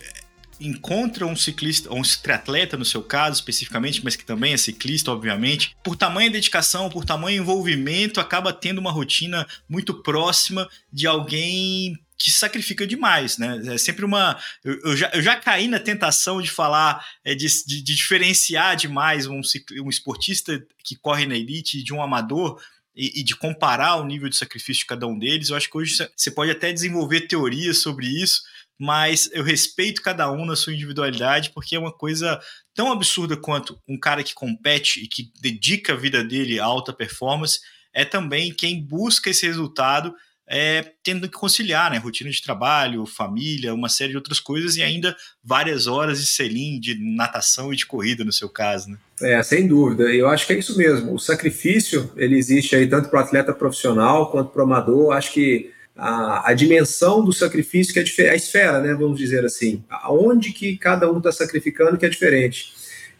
[0.60, 5.10] encontra um ciclista, ou um triatleta no seu caso especificamente, mas que também é ciclista,
[5.10, 11.98] obviamente, por tamanha dedicação, por tamanho envolvimento, acaba tendo uma rotina muito próxima de alguém
[12.16, 13.60] que sacrifica demais, né?
[13.74, 14.38] É sempre uma.
[14.62, 18.76] Eu, eu, já, eu já caí na tentação de falar, é, de, de, de, diferenciar
[18.76, 19.40] demais um,
[19.82, 22.60] um esportista que corre na elite de um amador.
[22.96, 25.76] E, e, de comparar o nível de sacrifício de cada um deles, eu acho que
[25.76, 28.42] hoje você pode até desenvolver teorias sobre isso,
[28.78, 32.40] mas eu respeito cada um na sua individualidade, porque é uma coisa
[32.74, 36.92] tão absurda quanto um cara que compete e que dedica a vida dele a alta
[36.92, 37.60] performance,
[37.92, 40.14] é também quem busca esse resultado
[40.46, 41.98] é, tendo que conciliar, né?
[41.98, 46.78] Rotina de trabalho, família, uma série de outras coisas e ainda várias horas de selim,
[46.78, 48.98] de natação e de corrida, no seu caso, né?
[49.20, 50.04] É, sem dúvida.
[50.04, 51.14] Eu acho que é isso mesmo.
[51.14, 55.12] O sacrifício, ele existe aí tanto para o atleta profissional quanto para o amador.
[55.12, 58.92] Acho que a, a, dimensão do sacrifício que é a esfera, né?
[58.94, 59.84] Vamos dizer assim.
[59.88, 62.74] Aonde que cada um está sacrificando que é diferente.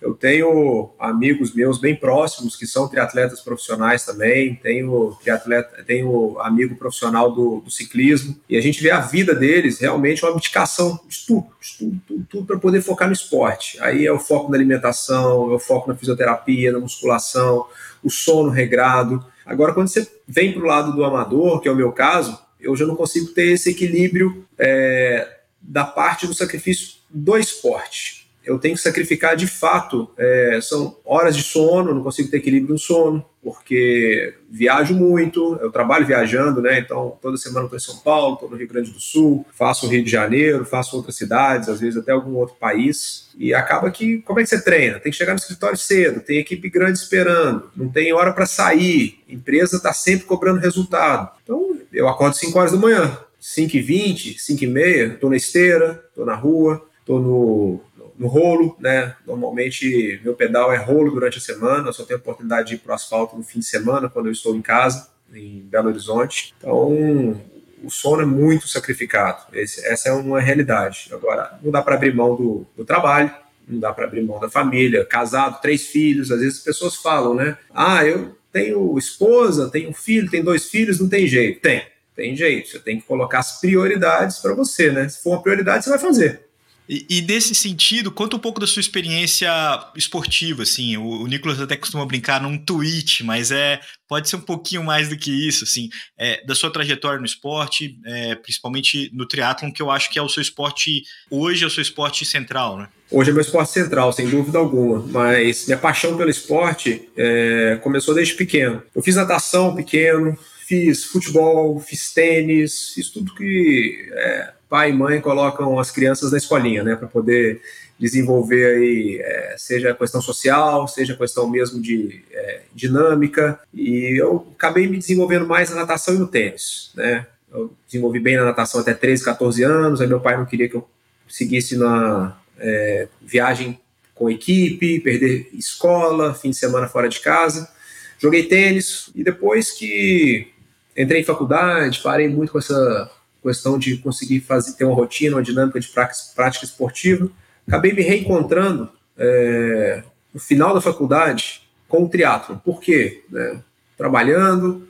[0.04, 6.76] Eu tenho amigos meus bem próximos que são triatletas profissionais também, tenho triatleta, tenho amigo
[6.76, 11.24] profissional do, do ciclismo, e a gente vê a vida deles realmente uma abdicação de
[11.24, 13.80] tudo, de tudo, tudo, tudo para poder focar no esporte.
[13.80, 17.64] Aí é o foco na alimentação, é o foco na fisioterapia, na musculação,
[18.02, 19.24] o sono regrado.
[19.46, 22.76] Agora, quando você vem para o lado do amador, que é o meu caso, eu
[22.76, 28.74] já não consigo ter esse equilíbrio é, da parte do sacrifício do esporte eu tenho
[28.74, 30.10] que sacrificar de fato.
[30.16, 35.70] É, são horas de sono, não consigo ter equilíbrio no sono, porque viajo muito, eu
[35.70, 36.78] trabalho viajando, né?
[36.78, 40.02] Então, toda semana estou em São Paulo, estou no Rio Grande do Sul, faço Rio
[40.02, 43.28] de Janeiro, faço outras cidades, às vezes até algum outro país.
[43.36, 44.98] E acaba que, como é que você treina?
[44.98, 49.22] Tem que chegar no escritório cedo, tem equipe grande esperando, não tem hora para sair,
[49.28, 51.30] empresa está sempre cobrando resultado.
[51.42, 55.36] Então, eu acordo 5 horas da manhã, 5 e 20, 5 e meia, estou na
[55.36, 57.80] esteira, estou na rua, estou no,
[58.18, 59.16] no rolo, né?
[59.26, 62.78] Normalmente meu pedal é rolo durante a semana, eu só tenho a oportunidade de ir
[62.78, 66.54] para o asfalto no fim de semana, quando eu estou em casa, em Belo Horizonte.
[66.58, 67.40] Então,
[67.82, 69.44] o sono é muito sacrificado.
[69.52, 71.10] Esse, essa é uma realidade.
[71.12, 73.30] Agora, não dá para abrir mão do, do trabalho,
[73.68, 76.30] não dá para abrir mão da família, casado, três filhos.
[76.30, 77.56] Às vezes as pessoas falam, né?
[77.72, 81.60] Ah, eu tenho esposa, tenho filho, tenho dois filhos, não tem jeito.
[81.60, 81.82] Tem,
[82.14, 82.68] tem jeito.
[82.68, 85.08] Você tem que colocar as prioridades para você, né?
[85.08, 86.46] Se for uma prioridade, você vai fazer.
[86.88, 89.50] E, e, nesse sentido, conta um pouco da sua experiência
[89.96, 90.96] esportiva, assim.
[90.96, 95.08] O, o Nicolas até costuma brincar num tweet, mas é pode ser um pouquinho mais
[95.08, 99.80] do que isso, assim, é, da sua trajetória no esporte, é, principalmente no triatlon, que
[99.80, 102.88] eu acho que é o seu esporte hoje é o seu esporte central, né?
[103.10, 108.14] Hoje é meu esporte central, sem dúvida alguma, mas minha paixão pelo esporte é, começou
[108.14, 108.82] desde pequeno.
[108.94, 115.20] Eu fiz natação pequeno, fiz futebol, fiz tênis, fiz tudo que é, pai e mãe
[115.20, 117.62] colocam as crianças na escolinha, né, para poder
[117.96, 124.20] desenvolver aí, é, seja a questão social, seja a questão mesmo de é, dinâmica, e
[124.20, 128.46] eu acabei me desenvolvendo mais na natação e no tênis, né, eu desenvolvi bem na
[128.46, 130.88] natação até 13, 14 anos, aí meu pai não queria que eu
[131.28, 133.78] seguisse na é, viagem
[134.12, 137.70] com equipe, perder escola, fim de semana fora de casa,
[138.18, 140.48] joguei tênis, e depois que
[140.96, 143.08] entrei em faculdade, parei muito com essa
[143.50, 147.28] questão de conseguir fazer, ter uma rotina, uma dinâmica de prática, esportiva.
[147.66, 150.02] Acabei me reencontrando é,
[150.32, 152.60] no final da faculdade com o triatlo.
[152.64, 153.24] Por quê?
[153.30, 153.60] Né?
[153.96, 154.88] Trabalhando,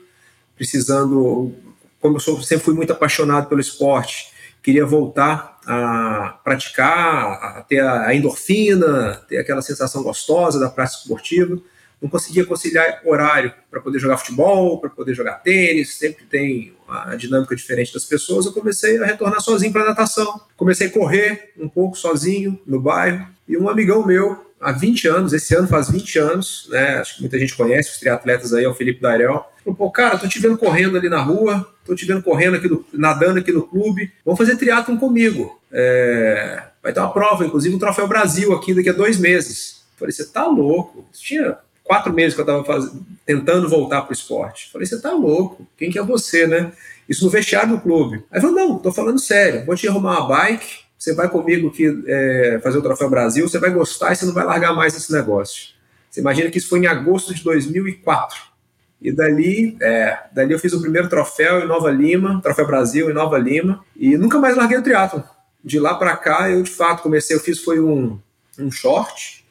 [0.55, 1.53] precisando,
[2.01, 7.81] como eu sou, sempre fui muito apaixonado pelo esporte, queria voltar a praticar, a ter
[7.81, 11.61] a endorfina, ter aquela sensação gostosa da prática esportiva
[12.01, 17.15] não conseguia conciliar horário para poder jogar futebol, para poder jogar tênis, sempre tem a
[17.15, 18.45] dinâmica diferente das pessoas.
[18.45, 20.41] Eu comecei a retornar sozinho para natação.
[20.55, 23.27] Comecei a correr um pouco sozinho no bairro.
[23.47, 26.97] E um amigão meu, há 20 anos, esse ano faz 20 anos, né?
[26.97, 29.45] Acho que muita gente conhece os triatletas aí, é o Felipe Darel.
[29.63, 32.67] Falou, pô, cara, tô te vendo correndo ali na rua, tô te vendo correndo aqui,
[32.67, 35.59] no, nadando aqui no clube, vamos fazer triatlon comigo.
[35.71, 39.85] É, vai ter uma prova, inclusive, um Troféu Brasil aqui daqui a dois meses.
[39.97, 41.05] Falei, você tá louco?
[41.13, 42.91] Tinha quatro meses que eu estava
[43.25, 44.69] tentando voltar para o esporte.
[44.73, 45.65] Falei, você tá louco?
[45.77, 46.73] Quem que é você, né?
[47.07, 48.25] Isso no vestiário do clube.
[48.31, 52.03] Aí falou, não, tô falando sério, vou te arrumar uma bike, você vai comigo aqui
[52.07, 55.13] é, fazer o Troféu Brasil, você vai gostar e você não vai largar mais esse
[55.13, 55.75] negócio.
[56.09, 58.55] Você imagina que isso foi em agosto de 2004.
[58.99, 63.13] E dali, é, dali eu fiz o primeiro troféu em Nova Lima, Troféu Brasil em
[63.13, 65.23] Nova Lima, e nunca mais larguei o triatlo.
[65.63, 68.19] De lá para cá, eu de fato comecei, eu fiz foi um,
[68.57, 69.44] um short,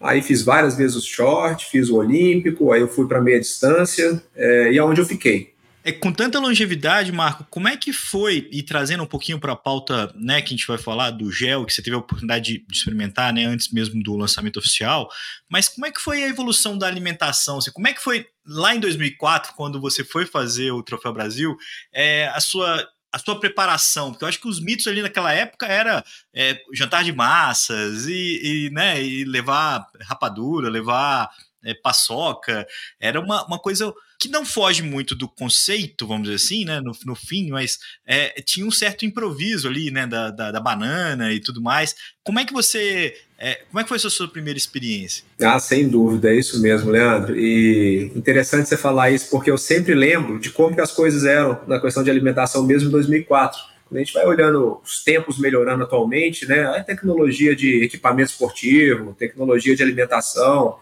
[0.00, 4.22] Aí fiz várias vezes o short, fiz o olímpico, aí eu fui para meia distância
[4.34, 5.54] é, e aonde é eu fiquei.
[5.88, 9.56] É, com tanta longevidade, Marco, como é que foi, e trazendo um pouquinho para a
[9.56, 12.64] pauta né, que a gente vai falar do gel, que você teve a oportunidade de
[12.70, 15.08] experimentar né, antes mesmo do lançamento oficial,
[15.48, 17.58] mas como é que foi a evolução da alimentação?
[17.58, 21.56] Assim, como é que foi lá em 2004, quando você foi fazer o Troféu Brasil,
[21.92, 24.10] é, a sua a sua preparação?
[24.10, 28.66] Porque eu acho que os mitos ali naquela época era é, jantar de massas e,
[28.66, 31.30] e, né, e levar rapadura, levar
[31.64, 32.66] é, paçoca.
[33.00, 36.92] Era uma, uma coisa que não foge muito do conceito, vamos dizer assim, né, no,
[37.06, 41.38] no fim, mas é, tinha um certo improviso ali, né, da, da, da, banana e
[41.38, 41.94] tudo mais.
[42.24, 45.22] Como é que você, é, como é que foi a sua, sua primeira experiência?
[45.40, 47.38] Ah, sem dúvida, é isso mesmo, Leandro.
[47.38, 51.60] E interessante você falar isso, porque eu sempre lembro de como que as coisas eram
[51.68, 53.60] na questão de alimentação mesmo em 2004.
[53.88, 59.14] Quando a gente vai olhando os tempos melhorando atualmente, né, a tecnologia de equipamento esportivo,
[59.14, 60.76] tecnologia de alimentação,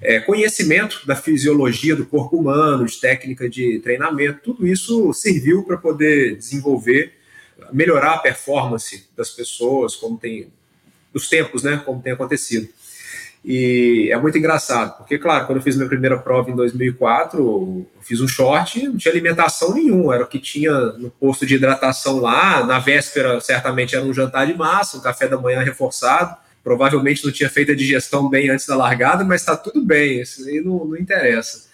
[0.00, 5.76] é, conhecimento da fisiologia do corpo humano, de técnica de treinamento, tudo isso serviu para
[5.76, 7.14] poder desenvolver,
[7.72, 10.48] melhorar a performance das pessoas, como tem
[11.12, 12.68] dos tempos, né, como tem acontecido.
[13.44, 17.86] E é muito engraçado, porque, claro, quando eu fiz minha primeira prova em 2004, eu
[18.02, 22.18] fiz um short, não tinha alimentação nenhuma, era o que tinha no posto de hidratação
[22.18, 22.64] lá.
[22.64, 26.36] Na véspera, certamente, era um jantar de massa, um café da manhã reforçado
[26.68, 30.46] provavelmente não tinha feito a digestão bem antes da largada, mas está tudo bem, isso
[30.46, 31.66] aí não, não interessa.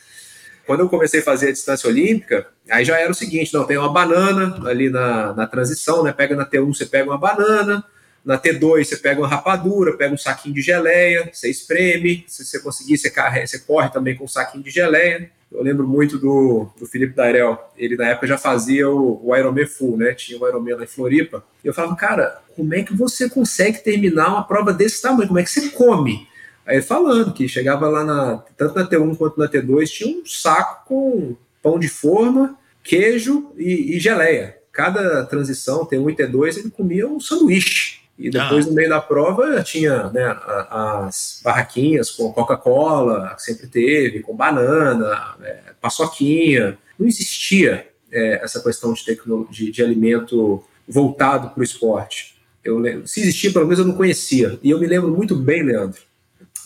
[0.64, 3.76] Quando eu comecei a fazer a distância olímpica, aí já era o seguinte: não, tem
[3.76, 6.12] uma banana ali na, na transição, né?
[6.12, 7.84] Pega na T1, você pega uma banana,
[8.24, 12.60] na T2 você pega uma rapadura, pega um saquinho de geleia, você espreme, se você
[12.60, 15.28] conseguir, você, carrega, você corre também com um saquinho de geleia.
[15.54, 19.66] Eu lembro muito do, do Felipe Dairel, ele na época já fazia o, o Ironman
[19.66, 20.12] Full, né?
[20.12, 21.44] Tinha o Ironman lá em Floripa.
[21.62, 25.28] E eu falava, cara, como é que você consegue terminar uma prova desse tamanho?
[25.28, 26.26] Como é que você come?
[26.66, 30.26] Aí ele falando que chegava lá na, tanto na T1 quanto na T2, tinha um
[30.26, 34.56] saco com pão de forma, queijo e, e geleia.
[34.72, 37.93] Cada transição, T1 e T2, ele comia um sanduíche.
[38.18, 38.68] E depois, ah.
[38.68, 40.24] no meio da prova, tinha né,
[40.70, 46.78] as barraquinhas com Coca-Cola, sempre teve, com banana, é, paçoquinha.
[46.98, 49.04] Não existia é, essa questão de,
[49.50, 52.36] de, de alimento voltado para o esporte.
[52.62, 54.58] Eu lembro, se existia, pelo menos eu não conhecia.
[54.62, 56.00] E eu me lembro muito bem, Leandro.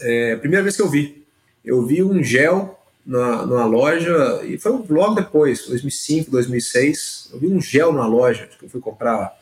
[0.03, 1.27] É, primeira vez que eu vi.
[1.65, 7.31] Eu vi um gel na, numa loja, e foi logo depois, 2005, 2006.
[7.33, 9.35] Eu vi um gel numa loja, que eu fui comprar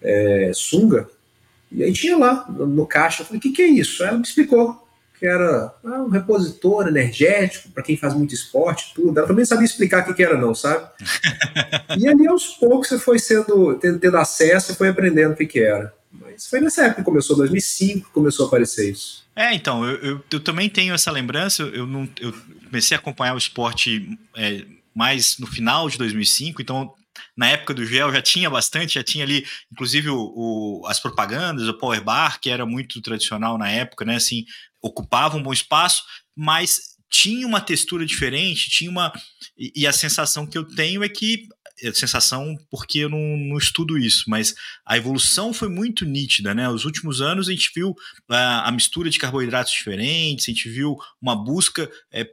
[0.00, 1.08] é, sunga
[1.70, 4.02] e aí tinha lá no, caixa, eu falei, o que, que é isso?
[4.02, 4.86] Ela me explicou
[5.18, 9.18] que era ah, um repositor energético para quem faz muito esporte, tudo.
[9.18, 10.88] Ela também sabia explicar o que, que era, não, sabe?
[11.98, 15.44] e ali aos poucos você foi sendo, tendo, tendo acesso e foi aprendendo o que,
[15.44, 15.92] que era.
[16.12, 19.26] Mas foi nessa época que começou, 2005, começou a aparecer isso.
[19.34, 21.64] É, então, eu, eu, eu também tenho essa lembrança.
[21.64, 22.32] Eu, não, eu
[22.66, 26.92] comecei a acompanhar o esporte é, mais no final de 2005, então
[27.36, 31.68] na época do gel já tinha bastante, já tinha ali, inclusive, o, o, as propagandas,
[31.68, 34.16] o Power Bar, que era muito tradicional na época, né?
[34.16, 34.44] Assim,
[34.82, 36.02] ocupava um bom espaço,
[36.36, 39.12] mas tinha uma textura diferente, tinha uma.
[39.56, 41.46] E, e a sensação que eu tenho é que
[41.92, 46.68] sensação porque eu não, não, estudo isso, mas a evolução foi muito nítida, né?
[46.68, 47.94] Os últimos anos a gente viu
[48.28, 52.24] a, a mistura de carboidratos diferentes, a gente viu uma busca é,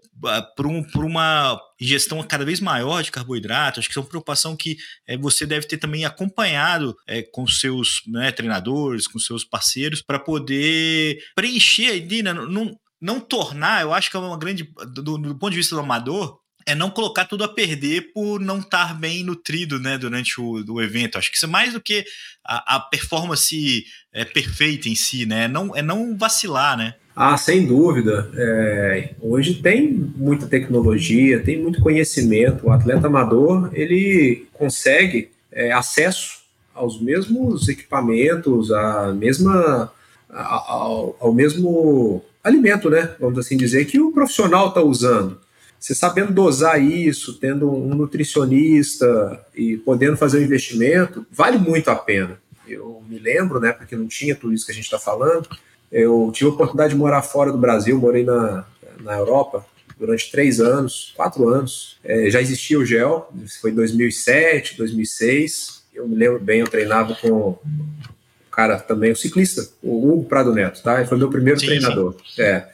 [0.55, 3.79] por, um, por uma ingestão cada vez maior de carboidratos.
[3.79, 4.77] Acho que é uma preocupação que
[5.07, 10.19] é, você deve ter também acompanhado é, com seus né, treinadores, com seus parceiros, para
[10.19, 12.33] poder preencher ali, né?
[12.33, 15.81] Não, não tornar, eu acho que é uma grande, do, do ponto de vista do
[15.81, 20.63] amador, é não colocar tudo a perder por não estar bem nutrido né, durante o,
[20.67, 21.17] o evento.
[21.17, 22.03] Acho que isso é mais do que
[22.43, 25.43] a, a performance é, perfeita em si, né?
[25.43, 26.95] É não, é não vacilar, né?
[27.15, 28.29] Ah, sem dúvida.
[28.35, 32.67] É, hoje tem muita tecnologia, tem muito conhecimento.
[32.67, 36.39] O atleta amador ele consegue é, acesso
[36.73, 39.91] aos mesmos equipamentos, à mesma,
[40.29, 43.11] ao, ao mesmo alimento, né?
[43.19, 45.39] Vamos assim dizer, que o profissional está usando.
[45.85, 51.91] Você sabendo dosar isso, tendo um nutricionista e podendo fazer o um investimento, vale muito
[51.91, 52.39] a pena.
[52.67, 55.47] Eu me lembro, né, porque não tinha tudo isso que a gente está falando,
[55.91, 58.65] eu tive a oportunidade de morar fora do Brasil, morei na,
[59.01, 59.63] na Europa
[59.95, 61.99] durante três anos, quatro anos.
[62.03, 63.31] É, já existia o GEL,
[63.61, 65.83] foi em 2007, 2006.
[65.93, 67.59] Eu me lembro bem, eu treinava com o
[68.49, 70.97] cara também, o ciclista, o Hugo Prado Neto, tá?
[70.97, 72.15] Ele foi meu primeiro sim, treinador.
[72.25, 72.41] Sim.
[72.41, 72.69] É.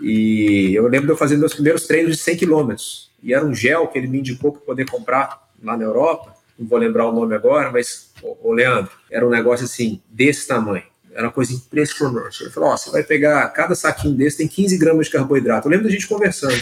[0.00, 3.10] E eu lembro de eu fazer meus primeiros treinos de 100 quilômetros.
[3.22, 6.34] E era um gel que ele me indicou para poder comprar lá na Europa.
[6.58, 10.84] Não vou lembrar o nome agora, mas, ô, Leandro, era um negócio assim, desse tamanho.
[11.12, 12.42] Era uma coisa impressionante.
[12.42, 15.66] Ele falou: oh, você vai pegar cada saquinho desse, tem 15 gramas de carboidrato.
[15.66, 16.54] Eu lembro da gente conversando.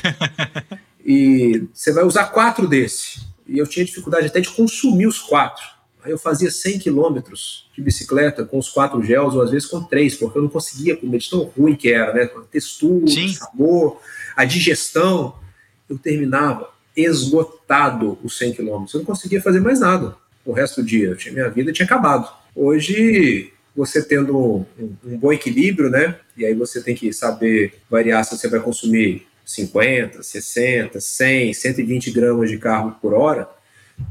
[1.04, 3.20] e você vai usar quatro desse.
[3.46, 5.73] E eu tinha dificuldade até de consumir os quatro.
[6.04, 9.82] Aí eu fazia 100 quilômetros de bicicleta com os quatro gels, ou às vezes com
[9.82, 12.24] três, porque eu não conseguia comer de tão ruim que era, né?
[12.24, 13.28] A textura, Sim.
[13.28, 13.98] sabor,
[14.36, 15.34] a digestão.
[15.88, 18.92] Eu terminava esgotado os 100 quilômetros.
[18.92, 20.14] Eu não conseguia fazer mais nada.
[20.44, 21.16] o resto do dia.
[21.32, 22.30] Minha vida tinha acabado.
[22.54, 24.66] Hoje, você tendo um,
[25.02, 26.16] um, bom equilíbrio, né?
[26.36, 32.10] E aí você tem que saber variar se você vai consumir 50, 60, 100, 120
[32.10, 33.48] gramas de carbo por hora,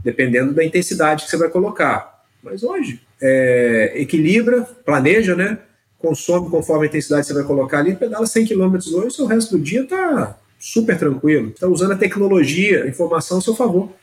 [0.04, 2.24] dependendo da intensidade que você vai colocar.
[2.42, 5.60] Mas hoje, é, equilibra, planeja, né?
[5.98, 9.58] Consome conforme a intensidade que você vai colocar ali, pedala 100 km hoje, o resto
[9.58, 11.50] do dia tá super tranquilo.
[11.50, 13.94] Está usando a tecnologia, a informação a seu favor.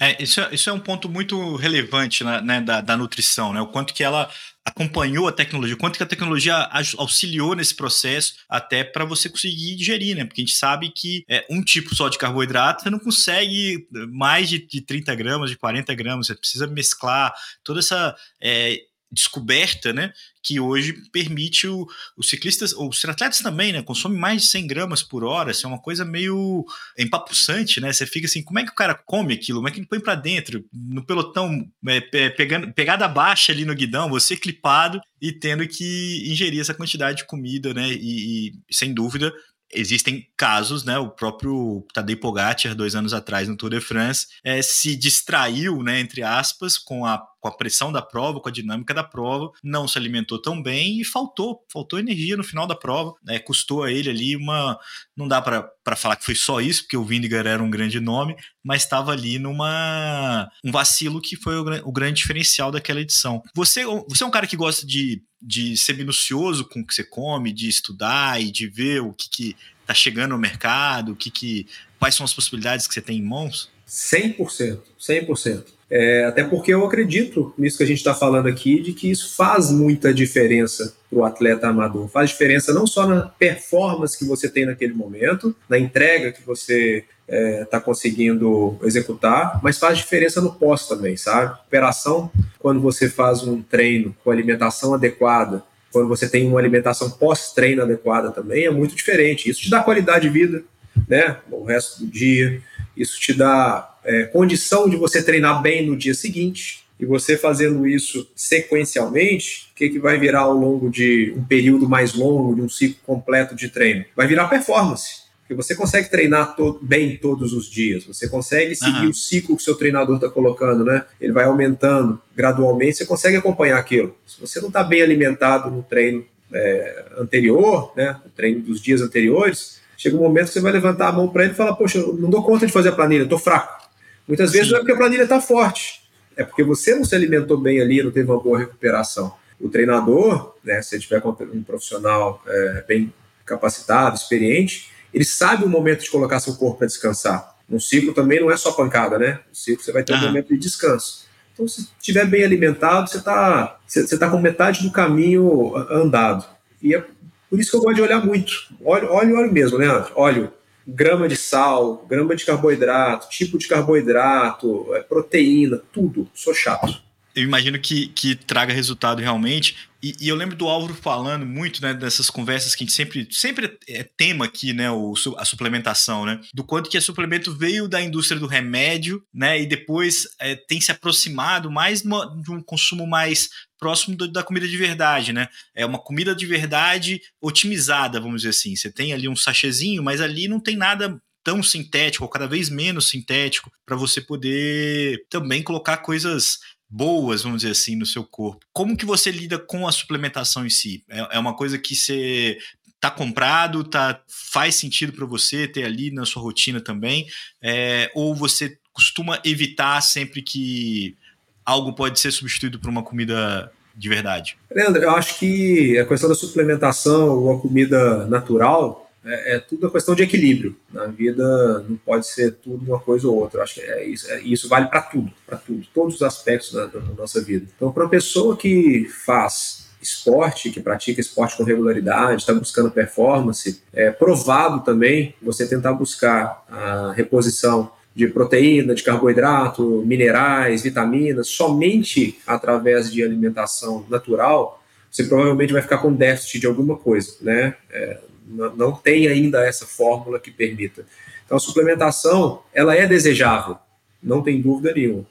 [0.00, 3.60] É, isso, é, isso é um ponto muito relevante né, né, da, da nutrição, né?
[3.60, 4.30] O quanto que ela
[4.68, 10.16] acompanhou a tecnologia, quanto que a tecnologia auxiliou nesse processo até para você conseguir digerir,
[10.16, 10.24] né?
[10.24, 14.48] Porque a gente sabe que é, um tipo só de carboidrato você não consegue mais
[14.48, 17.32] de, de 30 gramas, de 40 gramas, você precisa mesclar
[17.64, 18.80] toda essa é,
[19.10, 21.86] descoberta, né, que hoje permite o,
[22.16, 25.68] os ciclistas, os atletas também, né, consomem mais de 100 gramas por hora, isso é
[25.68, 26.64] uma coisa meio
[26.98, 29.80] empapuçante, né, você fica assim, como é que o cara come aquilo, como é que
[29.80, 35.00] ele põe para dentro, no pelotão, é, pegando, pegada baixa ali no guidão, você clipado
[35.20, 39.32] e tendo que ingerir essa quantidade de comida, né, e, e sem dúvida
[39.72, 40.98] existem casos, né?
[40.98, 46.00] O próprio Tadej Pogacar, dois anos atrás no Tour de France, é, se distraiu, né?
[46.00, 49.88] Entre aspas, com a, com a pressão da prova, com a dinâmica da prova, não
[49.88, 53.38] se alimentou tão bem e faltou, faltou energia no final da prova, né?
[53.38, 54.78] Custou a ele ali uma,
[55.16, 58.36] não dá para falar que foi só isso, porque o Vindigar era um grande nome,
[58.64, 63.42] mas estava ali numa um vacilo que foi o, o grande diferencial daquela edição.
[63.54, 67.04] Você, você é um cara que gosta de de ser minucioso com o que você
[67.04, 71.30] come, de estudar e de ver o que, que tá chegando no mercado, o que,
[71.30, 71.66] que
[71.98, 73.70] quais são as possibilidades que você tem em mãos?
[73.88, 75.64] 100%, 100%.
[75.90, 79.34] É, até porque eu acredito nisso que a gente está falando aqui, de que isso
[79.34, 82.08] faz muita diferença para o atleta amador.
[82.08, 87.04] Faz diferença não só na performance que você tem naquele momento, na entrega que você
[87.26, 91.58] está é, tá conseguindo executar, mas faz diferença no pós também, sabe?
[91.66, 97.82] Operação, quando você faz um treino com alimentação adequada, quando você tem uma alimentação pós-treino
[97.82, 99.48] adequada também, é muito diferente.
[99.48, 100.62] Isso te dá qualidade de vida,
[101.08, 101.38] né?
[101.50, 102.60] O resto do dia.
[103.00, 106.84] Isso te dá é, condição de você treinar bem no dia seguinte.
[106.98, 111.88] E você fazendo isso sequencialmente, o que, que vai virar ao longo de um período
[111.88, 114.04] mais longo, de um ciclo completo de treino?
[114.16, 119.04] Vai virar performance porque você consegue treinar to bem todos os dias, você consegue seguir
[119.04, 119.10] uhum.
[119.10, 121.06] o ciclo que o seu treinador está colocando, né?
[121.18, 124.14] Ele vai aumentando gradualmente, você consegue acompanhar aquilo.
[124.26, 126.22] Se você não está bem alimentado no treino
[126.52, 128.20] é, anterior, né?
[128.22, 131.42] No treino dos dias anteriores, chega um momento que você vai levantar a mão para
[131.44, 133.86] ele e falar: Poxa, eu não dou conta de fazer a planilha, estou fraco.
[134.26, 134.72] Muitas vezes Sim.
[134.72, 138.02] não é porque a planilha está forte, é porque você não se alimentou bem ali,
[138.02, 139.34] não teve uma boa recuperação.
[139.60, 141.20] O treinador, né, se tiver
[141.52, 143.12] um profissional é, bem
[143.44, 147.56] capacitado, experiente, ele sabe o momento de colocar seu corpo para descansar.
[147.68, 149.40] No ciclo também não é só pancada, né?
[149.48, 151.26] No ciclo você vai ter um momento de descanso.
[151.52, 156.46] Então, se estiver bem alimentado, você está você tá com metade do caminho andado.
[156.80, 157.04] E é
[157.48, 158.52] por isso que eu gosto de olhar muito.
[158.84, 159.86] Olho, olho, olho mesmo, né?
[160.14, 160.52] Olho
[160.86, 166.26] grama de sal, grama de carboidrato, tipo de carboidrato, é, proteína, tudo.
[166.32, 167.07] Sou chato
[167.38, 169.76] eu imagino que, que traga resultado realmente.
[170.02, 173.28] E, e, eu lembro do Álvaro falando muito, né, dessas conversas que a gente sempre,
[173.30, 177.88] sempre é tema aqui, né, o, a suplementação, né, do quanto que a suplemento veio
[177.88, 183.06] da indústria do remédio, né, e depois é, tem se aproximado mais de um consumo
[183.06, 188.42] mais próximo do, da comida de verdade, né, é uma comida de verdade otimizada, vamos
[188.42, 192.30] dizer assim, você tem ali um sachêzinho, mas ali não tem nada tão sintético, ou
[192.30, 196.58] cada vez menos sintético, para você poder também colocar coisas
[196.88, 198.64] boas, vamos dizer assim, no seu corpo.
[198.72, 201.04] Como que você lida com a suplementação em si?
[201.08, 202.58] É, é uma coisa que você
[203.00, 207.26] tá comprado, tá faz sentido para você ter ali na sua rotina também,
[207.62, 211.16] é, ou você costuma evitar sempre que
[211.64, 214.56] algo pode ser substituído por uma comida de verdade?
[214.70, 219.86] Leandro, eu acho que a questão da suplementação ou a comida natural é, é, tudo
[219.86, 220.74] a questão de equilíbrio.
[220.92, 223.62] Na vida não pode ser tudo uma coisa ou outra.
[223.62, 226.86] Acho que é isso, é, isso vale para tudo, para tudo, todos os aspectos da,
[226.86, 227.66] da nossa vida.
[227.76, 233.82] Então, para uma pessoa que faz esporte, que pratica esporte com regularidade, está buscando performance,
[233.92, 242.38] é provado também você tentar buscar a reposição de proteína, de carboidrato, minerais, vitaminas, somente
[242.46, 247.74] através de alimentação natural, você provavelmente vai ficar com déficit de alguma coisa, né?
[247.90, 248.18] É,
[248.48, 251.04] não tem ainda essa fórmula que permita.
[251.44, 253.76] Então, a suplementação, ela é desejável,
[254.22, 255.26] não tem dúvida nenhuma.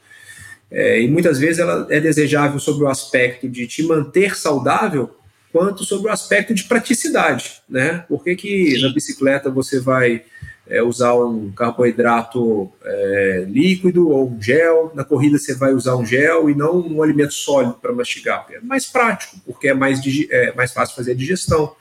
[0.69, 5.15] É, e muitas vezes ela é desejável sobre o aspecto de te manter saudável,
[5.51, 8.03] quanto sobre o aspecto de praticidade, né?
[8.07, 10.23] Por que, que na bicicleta você vai
[10.69, 14.91] é, usar um carboidrato é, líquido ou um gel.
[14.93, 18.45] Na corrida você vai usar um gel e não um alimento sólido para mastigar.
[18.51, 21.73] É mais prático, porque é mais, é mais fácil fazer a digestão.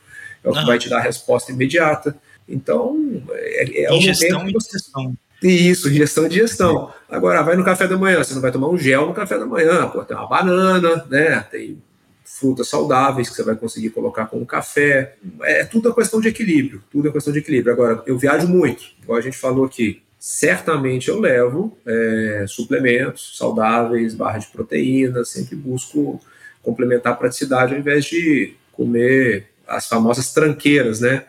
[0.47, 2.17] É o que vai te dar a resposta imediata.
[2.49, 5.17] Então, é, é ingestão e digestão.
[5.43, 6.93] Isso, ingestão digestão.
[7.09, 9.45] Agora, vai no café da manhã, você não vai tomar um gel no café da
[9.45, 11.41] manhã, pô, tem uma banana, né?
[11.51, 11.83] Tem
[12.25, 15.17] frutas saudáveis que você vai conseguir colocar com o café.
[15.43, 17.73] É tudo a questão de equilíbrio, tudo é questão de equilíbrio.
[17.73, 20.03] Agora, eu viajo muito, igual a gente falou aqui.
[20.19, 26.21] Certamente eu levo é, suplementos saudáveis, barra de proteína, sempre busco
[26.63, 31.27] complementar a praticidade ao invés de comer as famosas tranqueiras, né?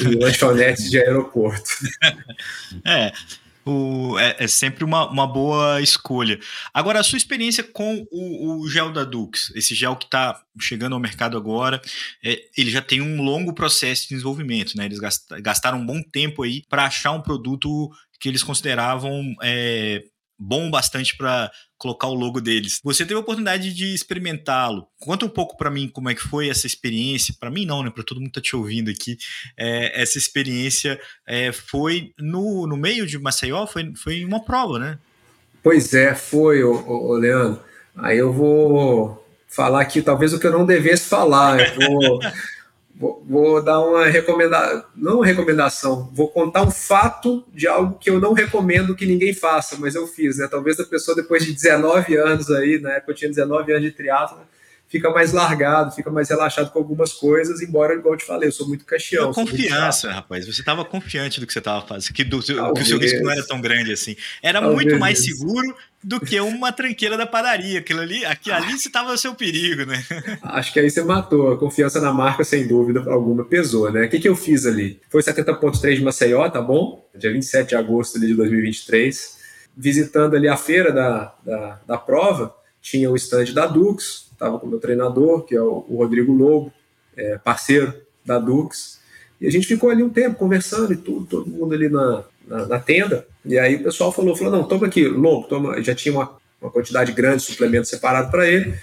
[0.00, 1.70] Em lanchonetes de aeroporto.
[2.84, 3.12] É,
[3.64, 6.38] o, é, é, sempre uma, uma boa escolha.
[6.72, 10.94] Agora, a sua experiência com o, o gel da Dux, esse gel que está chegando
[10.94, 11.80] ao mercado agora,
[12.24, 14.86] é, ele já tem um longo processo de desenvolvimento, né?
[14.86, 14.98] Eles
[15.40, 20.02] gastaram um bom tempo aí para achar um produto que eles consideravam é,
[20.38, 21.50] bom bastante para
[21.82, 22.78] colocar o logo deles.
[22.84, 24.86] Você teve a oportunidade de experimentá-lo.
[25.00, 27.34] Conta um pouco para mim como é que foi essa experiência.
[27.40, 27.90] Para mim não, né?
[27.90, 29.18] Para todo mundo que tá te ouvindo aqui,
[29.58, 34.98] é, essa experiência é, foi no, no meio de Maceió, foi, foi uma prova, né?
[35.60, 37.60] Pois é, foi, ô, ô, Leandro.
[37.96, 41.58] Aí eu vou falar aqui talvez o que eu não devesse falar.
[41.60, 42.20] Eu vou
[43.02, 48.08] Vou, vou, dar uma recomendação, não uma recomendação, vou contar um fato de algo que
[48.08, 50.46] eu não recomendo que ninguém faça, mas eu fiz, né?
[50.48, 53.90] Talvez a pessoa depois de 19 anos aí, na época eu tinha 19 anos de
[53.90, 54.38] triatlo,
[54.86, 58.52] fica mais largado, fica mais relaxado com algumas coisas, embora, igual eu te falei, eu
[58.52, 59.32] sou muito caixão.
[59.32, 60.46] Confiança, muito rapaz.
[60.46, 63.32] Você estava confiante do que você estava fazendo, que, do, que o seu risco não
[63.32, 64.14] era tão grande assim.
[64.40, 64.80] Era Talvez.
[64.80, 67.78] muito mais seguro do que uma tranqueira da padaria.
[67.78, 70.04] Aquilo ali, aqui, ali você estava o seu perigo, né?
[70.42, 71.52] Acho que aí você matou.
[71.52, 74.06] A confiança na marca, sem dúvida alguma, pesou, né?
[74.06, 75.00] O que, que eu fiz ali?
[75.10, 77.06] Foi 70.3 de Maceió, tá bom?
[77.14, 79.40] Dia 27 de agosto de 2023.
[79.76, 84.66] Visitando ali a feira da, da, da prova, tinha o stand da Dux, estava com
[84.66, 86.72] o meu treinador, que é o, o Rodrigo Lobo,
[87.16, 87.94] é, parceiro
[88.24, 89.00] da Dux,
[89.40, 92.66] e a gente ficou ali um tempo conversando e tudo, todo mundo ali na, na,
[92.66, 96.14] na tenda, e aí o pessoal falou, falou, não, toma aqui, Lobo, toma, já tinha
[96.14, 98.74] uma, uma quantidade grande de suplemento separado para ele,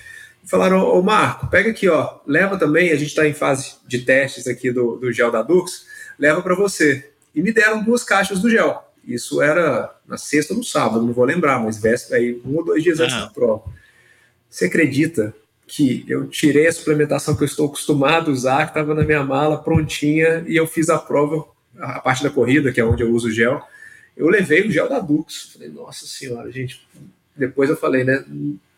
[0.43, 3.99] e falaram, ô Marco, pega aqui, ó, leva também, a gente está em fase de
[3.99, 5.85] testes aqui do, do gel da Dux,
[6.17, 7.11] leva para você.
[7.33, 8.83] E me deram duas caixas do gel.
[9.05, 12.65] Isso era na sexta ou no sábado, não vou lembrar, mas véspera aí, um ou
[12.65, 13.63] dois dias antes da prova.
[14.49, 15.33] Você acredita
[15.67, 19.23] que eu tirei a suplementação que eu estou acostumado a usar, que estava na minha
[19.23, 21.45] mala, prontinha, e eu fiz a prova,
[21.79, 23.61] a parte da corrida, que é onde eu uso o gel.
[24.15, 25.51] Eu levei o gel da Dux.
[25.53, 26.85] Falei, nossa senhora, gente.
[27.35, 28.23] Depois eu falei, né?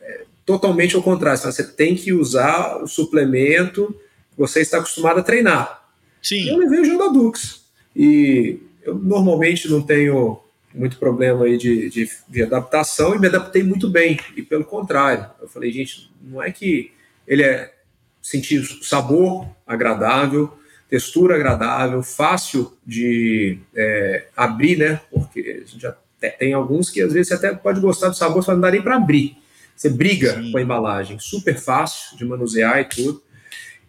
[0.02, 1.40] É, totalmente ao contrário.
[1.40, 3.96] Você tem que usar o suplemento
[4.32, 5.90] que você está acostumado a treinar.
[6.22, 6.50] Sim.
[6.50, 7.66] Eu levei o gel da Dux.
[7.96, 10.40] E eu normalmente não tenho
[10.74, 14.20] muito problema aí de, de, de, adaptação e me adaptei muito bem.
[14.36, 16.92] E pelo contrário, eu falei, gente, não é que
[17.28, 17.74] ele é
[18.22, 20.54] sentir sabor agradável,
[20.92, 25.00] textura agradável, fácil de é, abrir, né?
[25.10, 25.96] Porque a gente já
[26.38, 28.82] tem alguns que às vezes você até pode gostar do sabor, só não dá nem
[28.82, 29.38] para abrir.
[29.74, 30.52] Você briga Sim.
[30.52, 33.24] com a embalagem, super fácil de manusear e tudo.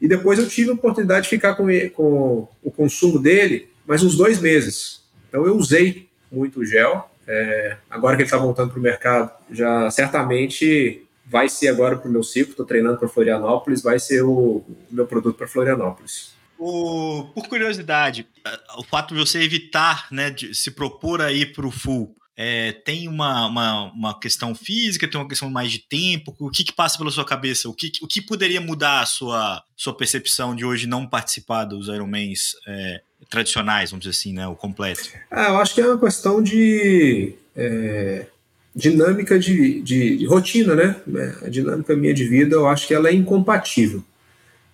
[0.01, 4.17] E depois eu tive a oportunidade de ficar com, com o consumo dele mais uns
[4.17, 5.03] dois meses.
[5.29, 7.11] Então eu usei muito gel.
[7.27, 12.09] É, agora que ele está voltando para o mercado, já certamente vai ser agora para
[12.09, 12.53] o meu ciclo.
[12.53, 16.41] Estou treinando para Florianópolis, vai ser o, o meu produto para Florianópolis.
[16.65, 18.25] O, por curiosidade,
[18.79, 23.09] o fato de você evitar, né, de se propor aí para o full, é, tem
[23.09, 26.33] uma, uma, uma, questão física, tem uma questão mais de tempo?
[26.39, 27.69] O que, que passa pela sua cabeça?
[27.69, 31.89] O que, o que poderia mudar a sua, sua percepção de hoje não participar dos
[31.89, 34.47] Ironmans é, tradicionais, vamos dizer assim, né?
[34.47, 35.11] O completo?
[35.33, 38.27] Ah, eu acho que é uma questão de é,
[38.73, 40.97] dinâmica de, de, de, rotina, né?
[41.43, 44.05] A dinâmica minha de vida, eu acho que ela é incompatível.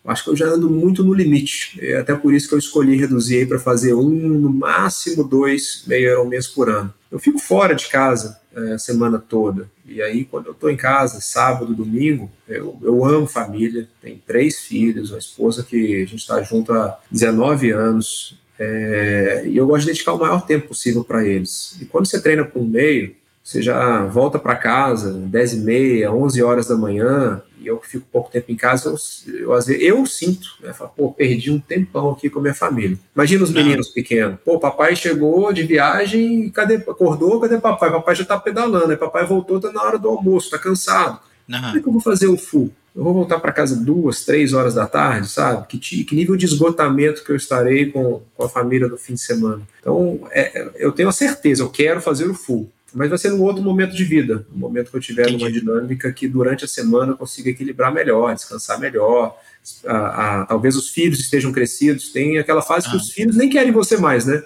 [0.08, 1.78] Acho que eu já ando muito no limite.
[1.82, 6.10] É até por isso que eu escolhi reduzir para fazer um, no máximo dois meio
[6.10, 6.92] Ironmans por ano.
[7.12, 9.70] Eu fico fora de casa é, a semana toda.
[9.86, 13.86] E aí, quando eu estou em casa, sábado, domingo, eu, eu amo família.
[14.00, 18.38] Tenho três filhos, uma esposa que a gente está junto há 19 anos.
[18.58, 21.76] É, e eu gosto de dedicar o maior tempo possível para eles.
[21.82, 26.42] E quando você treina por meio, você já volta para casa 10 e meia, 11
[26.42, 29.82] horas da manhã, e eu que fico pouco tempo em casa, eu, eu, às vezes,
[29.82, 30.72] eu sinto, né?
[30.72, 32.98] Falo, pô, perdi um tempão aqui com a minha família.
[33.14, 34.38] Imagina os meninos pequenos.
[34.44, 37.90] Pô, papai chegou de viagem, cadê, acordou, cadê papai?
[37.90, 41.18] Papai já tá pedalando, aí papai voltou, tá na hora do almoço, tá cansado.
[41.48, 41.60] Uhum.
[41.60, 42.70] Como é que eu vou fazer o full?
[42.98, 45.68] eu vou voltar para casa duas, três horas da tarde, sabe?
[45.68, 49.20] Que, que nível de esgotamento que eu estarei com, com a família no fim de
[49.20, 49.62] semana.
[49.80, 52.68] Então, é, eu tenho a certeza, eu quero fazer o full.
[52.98, 56.12] Mas vai ser num outro momento de vida, um momento que eu tiver numa dinâmica
[56.12, 59.38] que durante a semana eu consiga equilibrar melhor, descansar melhor.
[59.86, 62.90] A, a, talvez os filhos estejam crescidos, tem aquela fase ah.
[62.90, 64.42] que os filhos nem querem você mais, né?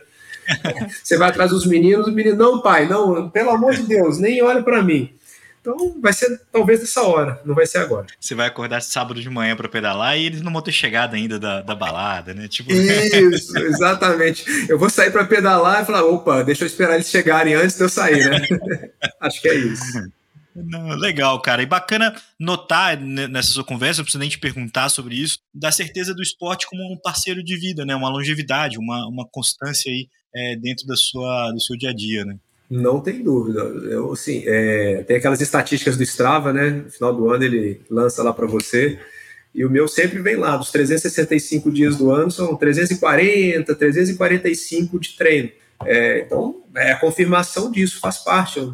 [1.02, 4.42] você vai atrás dos meninos, o menino, não, pai, não, pelo amor de Deus, nem
[4.42, 5.10] olha para mim.
[5.62, 8.08] Então vai ser talvez nessa hora, não vai ser agora.
[8.18, 11.38] Você vai acordar sábado de manhã para pedalar e eles não vão ter chegado ainda
[11.38, 12.48] da, da balada, né?
[12.48, 12.72] Tipo...
[12.72, 14.44] Isso, exatamente.
[14.68, 17.84] Eu vou sair para pedalar e falar, opa, deixa eu esperar eles chegarem antes de
[17.84, 18.40] eu sair, né?
[19.20, 20.02] Acho que é isso.
[20.54, 21.62] Não, legal, cara.
[21.62, 26.12] E bacana notar nessa sua conversa, não preciso nem te perguntar sobre isso, da certeza
[26.12, 27.94] do esporte como um parceiro de vida, né?
[27.94, 32.24] Uma longevidade, uma, uma constância aí é, dentro da sua, do seu dia a dia,
[32.24, 32.36] né?
[32.72, 33.60] Não tem dúvida.
[33.60, 36.70] Eu, assim, é, tem aquelas estatísticas do Strava, né?
[36.70, 38.98] No final do ano ele lança lá para você.
[39.54, 45.10] E o meu sempre vem lá, dos 365 dias do ano, são 340, 345 de
[45.18, 45.50] treino.
[45.84, 48.66] É, então, é a confirmação disso, faz parte.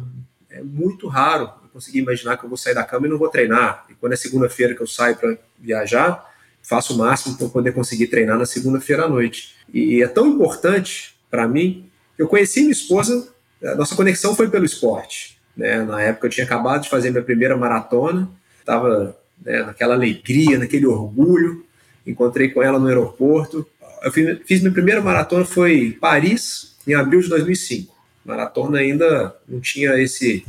[0.49, 3.27] É muito raro eu conseguir imaginar que eu vou sair da cama e não vou
[3.27, 3.85] treinar.
[3.89, 6.25] E quando é segunda-feira que eu saio para viajar,
[6.61, 9.55] faço o máximo para poder conseguir treinar na segunda-feira à noite.
[9.73, 11.89] E é tão importante para mim.
[12.17, 13.27] Eu conheci minha esposa
[13.61, 15.37] nossa conexão foi pelo esporte.
[15.55, 15.83] Né?
[15.83, 18.29] Na época eu tinha acabado de fazer minha primeira maratona,
[18.59, 21.65] estava né, naquela alegria, naquele orgulho.
[22.07, 23.67] Encontrei com ela no aeroporto.
[24.01, 27.93] Eu fiz, fiz minha primeira maratona foi Paris, em abril de 2005.
[28.23, 30.45] Maratona ainda não tinha esse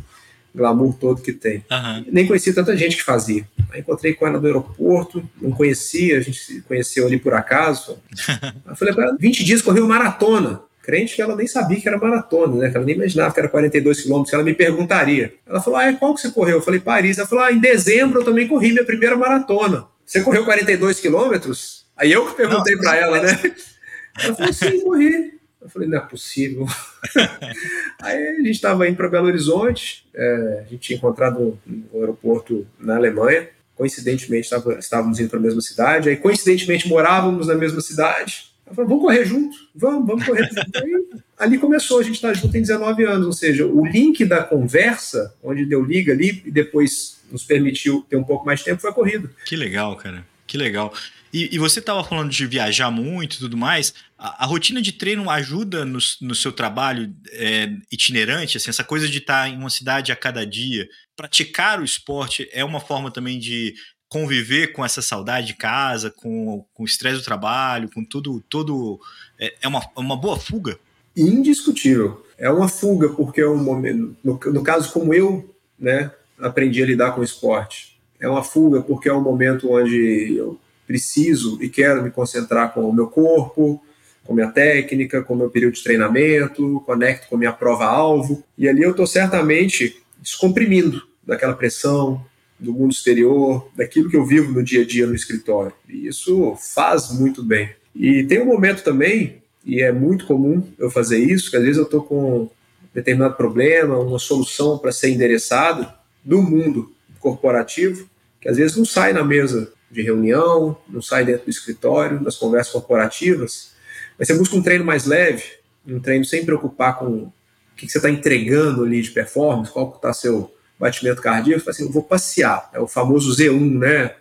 [0.54, 1.64] glamour todo que tem.
[1.70, 2.04] Uhum.
[2.10, 3.46] Nem conhecia tanta gente que fazia.
[3.72, 7.98] Aí encontrei com ela no aeroporto, não conhecia, a gente se conheceu ali por acaso.
[8.66, 11.96] Aí falei para ela, 20 dias correu maratona crente que ela nem sabia que era
[11.96, 12.70] maratona, né?
[12.70, 14.34] Que ela nem imaginava que era 42 quilômetros.
[14.34, 15.32] Ela me perguntaria.
[15.46, 16.56] Ela falou: Ah, qual que você correu?
[16.56, 17.18] Eu falei: Paris.
[17.18, 19.86] Ela falou: Ah, em dezembro eu também corri minha primeira maratona.
[20.04, 21.86] Você correu 42 quilômetros?
[21.96, 23.40] Aí eu que perguntei para ela, né?
[24.20, 25.34] Ela falou: Sim, corri.
[25.62, 26.66] Eu falei: Não é possível.
[28.02, 32.66] Aí a gente estava indo para Belo Horizonte, é, a gente tinha encontrado no aeroporto
[32.78, 33.48] na Alemanha.
[33.76, 36.08] Coincidentemente, tava, estávamos indo para a mesma cidade.
[36.10, 38.49] Aí, coincidentemente, morávamos na mesma cidade.
[38.70, 40.70] Ela falou, vamos correr junto, vamos, vamos correr junto.
[40.78, 44.44] Aí, ali começou, a gente está junto tem 19 anos, ou seja, o link da
[44.44, 48.80] conversa, onde deu liga ali e depois nos permitiu ter um pouco mais de tempo,
[48.80, 49.28] foi a corrida.
[49.44, 50.94] Que legal, cara, que legal.
[51.32, 54.92] E, e você estava falando de viajar muito e tudo mais, a, a, rotina de
[54.92, 59.56] treino ajuda no, no seu trabalho é, itinerante, assim, essa coisa de estar tá em
[59.56, 63.74] uma cidade a cada dia, praticar o esporte é uma forma também de
[64.10, 69.00] conviver com essa saudade de casa, com, com o estresse do trabalho, com tudo, tudo
[69.38, 70.78] é, é uma, uma boa fuga?
[71.16, 72.26] Indiscutível.
[72.36, 76.86] É uma fuga, porque é um momento, no, no caso como eu, né, aprendi a
[76.86, 78.00] lidar com o esporte.
[78.18, 82.88] É uma fuga porque é um momento onde eu preciso e quero me concentrar com
[82.88, 83.80] o meu corpo,
[84.24, 88.42] com minha técnica, com meu período de treinamento, conecto com a minha prova-alvo.
[88.58, 92.24] E ali eu estou certamente descomprimindo daquela pressão,
[92.60, 95.72] do mundo exterior, daquilo que eu vivo no dia a dia no escritório.
[95.88, 97.70] E isso faz muito bem.
[97.94, 101.78] E tem um momento também, e é muito comum eu fazer isso, que às vezes
[101.78, 102.50] eu estou com
[102.94, 105.94] determinado problema, uma solução para ser endereçada
[106.24, 108.08] do mundo corporativo,
[108.40, 112.36] que às vezes não sai na mesa de reunião, não sai dentro do escritório, das
[112.36, 113.72] conversas corporativas,
[114.18, 115.44] mas você busca um treino mais leve,
[115.86, 117.32] um treino sem preocupar com o
[117.76, 122.02] que você está entregando ali de performance, qual está seu batimento cardíaco, assim, eu vou
[122.02, 124.14] passear, é o famoso Z1, né?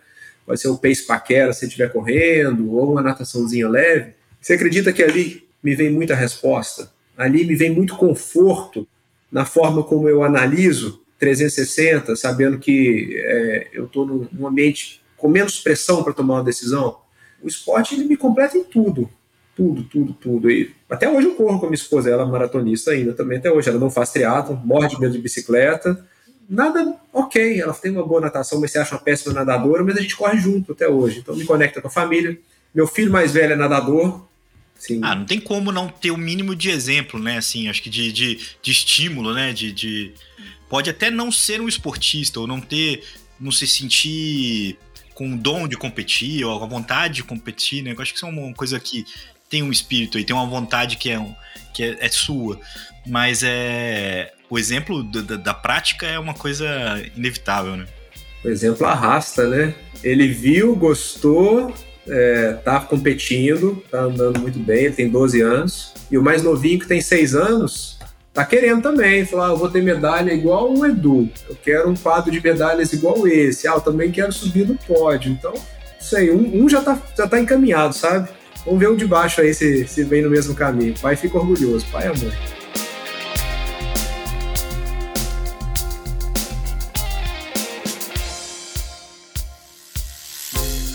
[0.44, 4.12] Pode ser o pace paquera se estiver correndo, ou uma nataçãozinha leve.
[4.40, 6.92] Você acredita que ali me vem muita resposta?
[7.16, 8.86] Ali me vem muito conforto
[9.32, 15.60] na forma como eu analiso 360, sabendo que é, eu estou num ambiente com menos
[15.60, 16.98] pressão para tomar uma decisão.
[17.42, 19.08] O esporte ele me completa em tudo,
[19.54, 20.50] tudo, tudo, tudo.
[20.50, 23.50] E até hoje eu corro com a minha esposa, ela é maratonista ainda também, até
[23.50, 23.68] hoje.
[23.68, 26.06] Ela não faz triatlo, morre de medo de bicicleta,
[26.50, 30.00] nada ok, ela tem uma boa natação, mas você acha uma péssima nadadora, mas a
[30.00, 31.20] gente corre junto até hoje.
[31.20, 32.36] Então me conecta com a família.
[32.74, 34.26] Meu filho mais velho é nadador.
[34.76, 35.00] Sim.
[35.02, 37.38] Ah, não tem como não ter o mínimo de exemplo, né?
[37.38, 39.52] Assim, acho que de, de, de estímulo, né?
[39.52, 40.12] De, de,
[40.68, 43.04] Pode até não ser um esportista, ou não ter.
[43.38, 44.76] não se sentir
[45.14, 47.92] com o dom de competir, ou a vontade de competir, né?
[47.92, 49.04] Eu acho que isso é uma coisa que
[49.48, 51.36] tem um espírito aí, tem uma vontade que é,
[51.74, 52.58] que é, é sua.
[53.06, 56.66] Mas é o exemplo da, da, prática é uma coisa
[57.16, 57.86] inevitável, né?
[58.44, 59.74] O exemplo arrasta, né?
[60.02, 61.72] Ele viu, gostou,
[62.08, 65.94] é, tá competindo, tá andando muito bem, ele tem 12 anos.
[66.10, 67.98] E o mais novinho, que tem 6 anos,
[68.34, 71.94] tá querendo também, falar, ah, eu vou ter medalha igual o Edu, eu quero um
[71.94, 75.30] quadro de medalhas igual esse, ah, eu também quero subir no pódio.
[75.30, 75.54] Então,
[76.16, 78.28] aí, um, um já, tá, já tá encaminhado, sabe?
[78.64, 80.94] Vamos ver o de baixo aí se, se vem no mesmo caminho.
[81.00, 82.59] Pai fica orgulhoso, pai é mãe.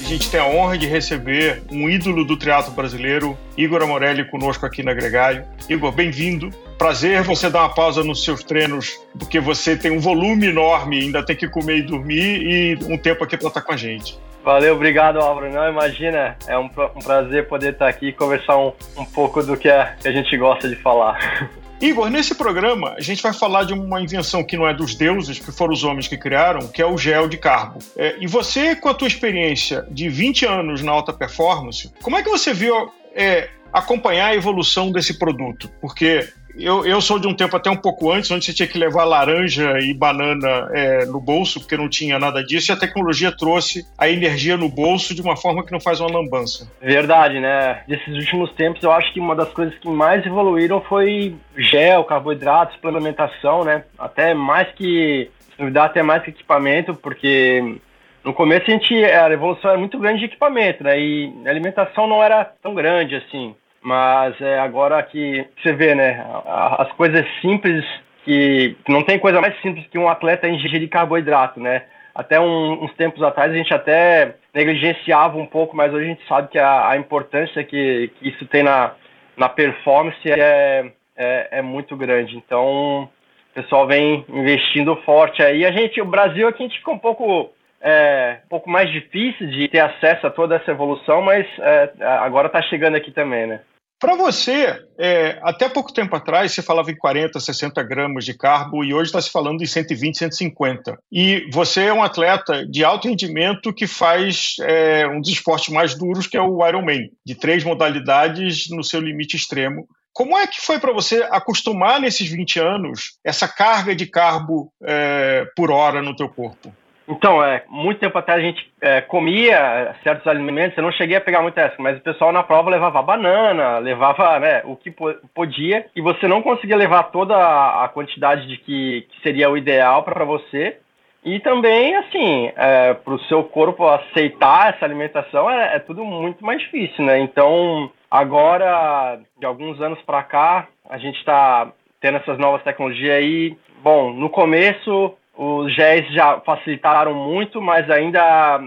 [0.06, 4.64] A gente tem a honra de receber um ídolo do teatro brasileiro, Igor Amorelli, conosco
[4.64, 5.44] aqui na Gregário.
[5.68, 6.52] Igor, bem-vindo.
[6.78, 11.26] Prazer você dar uma pausa nos seus treinos, porque você tem um volume enorme, ainda
[11.26, 14.20] tem que comer e dormir e um tempo aqui para estar com a gente.
[14.44, 15.52] Valeu, obrigado, Álvaro.
[15.52, 19.68] Não, imagina, é um, prazer poder estar aqui e conversar um, um pouco do que,
[19.68, 21.50] é, que a gente gosta de falar.
[21.82, 25.40] Igor, nesse programa a gente vai falar de uma invenção que não é dos deuses,
[25.40, 27.80] que foram os homens que criaram, que é o gel de carbo.
[27.96, 32.24] É, e você, com a tua experiência de 20 anos na alta performance, como é
[32.24, 35.70] que você viu é, acompanhar a evolução desse produto?
[35.82, 36.28] Porque
[36.58, 39.04] eu, eu sou de um tempo até um pouco antes, onde você tinha que levar
[39.04, 43.86] laranja e banana é, no bolso, porque não tinha nada disso, e a tecnologia trouxe
[43.98, 46.72] a energia no bolso de uma forma que não faz uma lambança.
[46.82, 47.84] Verdade, né?
[47.88, 52.74] Desses últimos tempos, eu acho que uma das coisas que mais evoluíram foi gel, carboidrato,
[52.74, 53.84] suplementação, né?
[53.98, 55.30] Até mais que.
[55.72, 57.78] Dá até mais que equipamento, porque
[58.26, 61.00] no começo a gente a evolução era muito grande de equipamento, né?
[61.00, 63.56] E a alimentação não era tão grande assim.
[63.86, 67.86] Mas é, agora que você vê, né, as coisas simples
[68.24, 71.84] que não tem coisa mais simples que um atleta ingerir carboidrato, né?
[72.16, 76.28] Até um, uns tempos atrás a gente até negligenciava um pouco, mas hoje a gente
[76.28, 78.94] sabe que a, a importância que, que, isso tem na,
[79.38, 82.36] na performance é, é, é, muito grande.
[82.36, 85.64] Então, o pessoal vem investindo forte aí.
[85.64, 89.46] A gente, o Brasil aqui a gente fica um pouco é, um pouco mais difícil
[89.46, 93.60] de ter acesso a toda essa evolução, mas é, agora está chegando aqui também, né?
[94.06, 98.84] Para você, é, até pouco tempo atrás, você falava em 40, 60 gramas de carbo
[98.84, 101.00] e hoje está se falando em 120, 150.
[101.12, 105.98] E você é um atleta de alto rendimento que faz é, um dos esportes mais
[105.98, 109.88] duros, que é o Ironman, de três modalidades no seu limite extremo.
[110.14, 115.48] Como é que foi para você acostumar nesses 20 anos essa carga de carbo é,
[115.56, 116.72] por hora no teu corpo?
[117.08, 121.22] Então, é, muito tempo atrás a gente é, comia certos alimentos, eu não cheguei a
[121.22, 124.94] pegar muito essa, mas o pessoal na prova levava banana, levava né, o que
[125.34, 130.04] podia, e você não conseguia levar toda a quantidade de que, que seria o ideal
[130.04, 130.78] para você.
[131.24, 136.46] E também, assim, é, para o seu corpo aceitar essa alimentação é, é tudo muito
[136.46, 137.20] mais difícil, né?
[137.20, 143.58] Então, agora, de alguns anos para cá, a gente está tendo essas novas tecnologias aí.
[143.82, 148.62] Bom, no começo os géis já facilitaram muito, mas ainda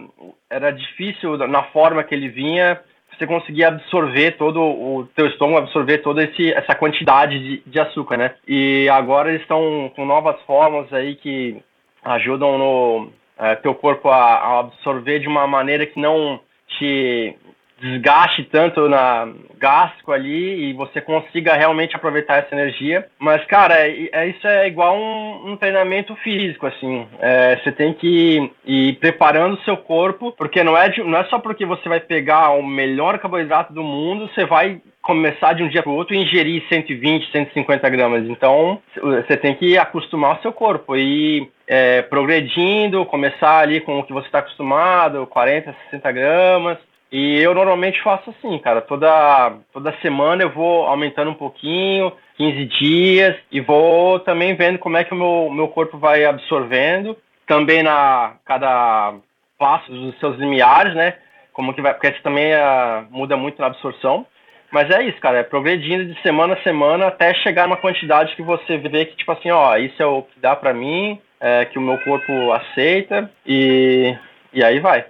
[0.50, 2.80] era difícil na forma que ele vinha
[3.16, 8.16] você conseguir absorver todo o teu estômago absorver toda esse, essa quantidade de, de açúcar,
[8.16, 8.34] né?
[8.46, 11.60] E agora eles estão com novas formas aí que
[12.04, 16.40] ajudam no é, teu corpo a, a absorver de uma maneira que não
[16.78, 17.36] te
[17.80, 23.06] desgaste tanto na gástrico ali e você consiga realmente aproveitar essa energia.
[23.18, 27.06] Mas, cara, é, é isso é igual um, um treinamento físico, assim.
[27.20, 31.24] É, você tem que ir preparando o seu corpo, porque não é, de, não é
[31.24, 35.68] só porque você vai pegar o melhor carboidrato do mundo, você vai começar de um
[35.68, 38.28] dia para o outro e ingerir 120, 150 gramas.
[38.28, 44.04] Então, você tem que acostumar o seu corpo e é, progredindo, começar ali com o
[44.04, 46.78] que você está acostumado, 40, 60 gramas,
[47.10, 48.80] e eu normalmente faço assim, cara.
[48.82, 54.96] Toda, toda semana eu vou aumentando um pouquinho, 15 dias, e vou também vendo como
[54.96, 57.16] é que o meu, meu corpo vai absorvendo.
[57.46, 59.14] Também na cada
[59.58, 61.14] passo dos seus limiares, né?
[61.52, 64.26] Como que vai, porque isso também uh, muda muito na absorção.
[64.70, 68.42] Mas é isso, cara, é progredindo de semana a semana até chegar numa quantidade que
[68.42, 71.78] você vê que, tipo assim, ó, isso é o que dá para mim, é, que
[71.78, 74.14] o meu corpo aceita, e,
[74.52, 75.06] e aí vai.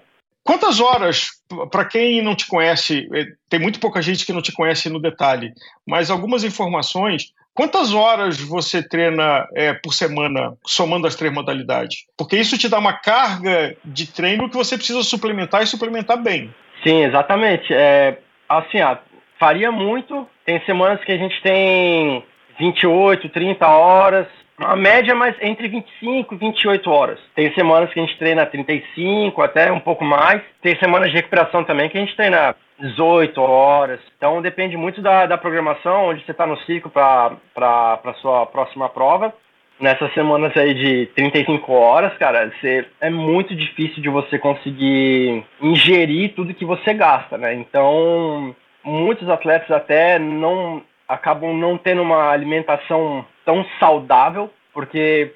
[0.48, 1.26] Quantas horas,
[1.70, 4.98] para quem não te conhece, eh, tem muito pouca gente que não te conhece no
[4.98, 5.52] detalhe,
[5.86, 7.34] mas algumas informações.
[7.52, 12.06] Quantas horas você treina é, por semana, somando as três modalidades?
[12.16, 16.50] Porque isso te dá uma carga de treino que você precisa suplementar e suplementar bem.
[16.82, 17.66] Sim, exatamente.
[17.70, 18.16] É,
[18.48, 18.98] assim, ah,
[19.38, 20.26] faria muito.
[20.46, 22.24] Tem semanas que a gente tem
[22.58, 24.26] 28, 30 horas.
[24.58, 27.18] A média é mais entre 25 e 28 horas.
[27.34, 30.42] Tem semanas que a gente treina 35, até um pouco mais.
[30.60, 34.00] Tem semanas de recuperação também que a gente treina 18 horas.
[34.16, 38.88] Então depende muito da, da programação, onde você está no ciclo para a sua próxima
[38.88, 39.32] prova.
[39.78, 46.34] Nessas semanas aí de 35 horas, cara, você, é muito difícil de você conseguir ingerir
[46.34, 47.54] tudo que você gasta, né?
[47.54, 55.32] Então, muitos atletas até não acabam não tendo uma alimentação tão saudável, porque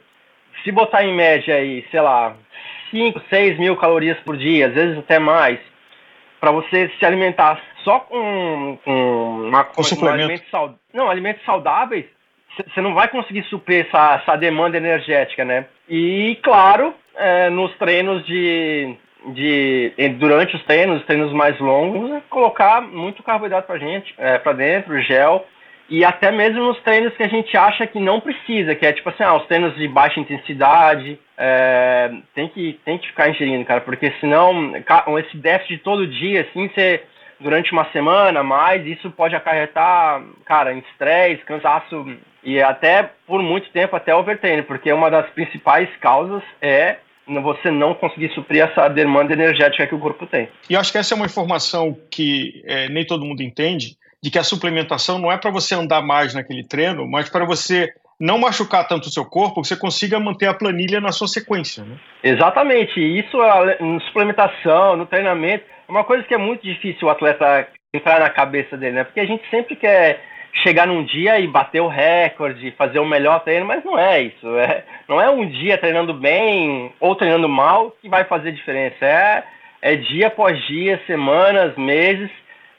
[0.62, 2.36] se botar em média aí, sei lá,
[2.90, 5.58] 5, 6 mil calorias por dia, às vezes até mais,
[6.38, 10.46] para você se alimentar só com, com, uma, com, com alimentos,
[10.92, 12.04] não, alimentos saudáveis,
[12.56, 15.66] você não vai conseguir suprir essa, essa demanda energética, né?
[15.88, 18.94] E, claro, é, nos treinos de,
[19.32, 19.92] de.
[20.18, 24.52] Durante os treinos, os treinos mais longos, é colocar muito carboidrato pra gente, é, pra
[24.52, 25.46] dentro, gel.
[25.92, 29.10] E até mesmo nos treinos que a gente acha que não precisa, que é tipo
[29.10, 33.82] assim, ah, os treinos de baixa intensidade, é, tem, que, tem que ficar ingerindo, cara,
[33.82, 34.72] porque senão
[35.18, 37.02] esse déficit todo dia, assim, você
[37.38, 42.06] durante uma semana, mais isso pode acarretar, cara, em estresse, cansaço
[42.42, 47.92] e até por muito tempo até overtraining, porque uma das principais causas é você não
[47.92, 50.48] conseguir suprir essa demanda energética que o corpo tem.
[50.70, 54.38] E acho que essa é uma informação que é, nem todo mundo entende, de que
[54.38, 58.86] a suplementação não é para você andar mais naquele treino, mas para você não machucar
[58.86, 61.82] tanto o seu corpo, você consiga manter a planilha na sua sequência.
[61.82, 61.96] Né?
[62.22, 63.00] Exatamente.
[63.00, 68.20] Isso na suplementação, no treinamento, é uma coisa que é muito difícil o atleta entrar
[68.20, 69.04] na cabeça dele, né?
[69.04, 70.20] Porque a gente sempre quer
[70.62, 74.56] chegar num dia e bater o recorde, fazer o melhor treino, mas não é isso.
[74.56, 79.04] É, não é um dia treinando bem ou treinando mal que vai fazer diferença.
[79.04, 79.42] É,
[79.82, 82.30] é dia após dia, semanas, meses,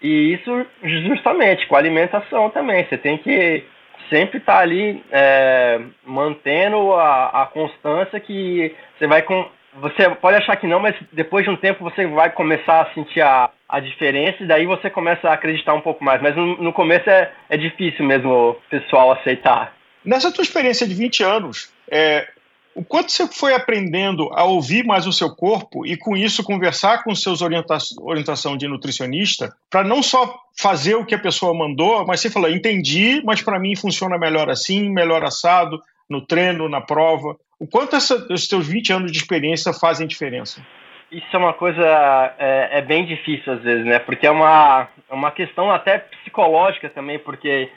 [0.03, 2.85] e isso justamente com a alimentação também.
[2.85, 3.63] Você tem que
[4.09, 9.47] sempre estar tá ali é, mantendo a, a constância que você vai com
[9.81, 13.21] você pode achar que não, mas depois de um tempo você vai começar a sentir
[13.21, 16.21] a, a diferença e daí você começa a acreditar um pouco mais.
[16.21, 19.73] Mas no, no começo é, é difícil mesmo o pessoal aceitar.
[20.05, 22.27] Nessa tua experiência de 20 anos, é,
[22.75, 27.03] o quanto você foi aprendendo a ouvir mais o seu corpo e com isso conversar
[27.03, 32.05] com seus orienta orientação de nutricionista para não só fazer o que a pessoa mandou,
[32.05, 36.81] mas você falou, entendi, mas para mim funciona melhor assim, melhor assado, no treino, na
[36.81, 37.35] prova.
[37.59, 40.65] O quanto essa, os teus 20 anos de experiência fazem diferença?
[41.11, 41.83] Isso é uma coisa
[42.39, 43.99] é, é, bem difícil às vezes, né?
[43.99, 47.69] Porque é uma, é uma questão até psicológica também, porque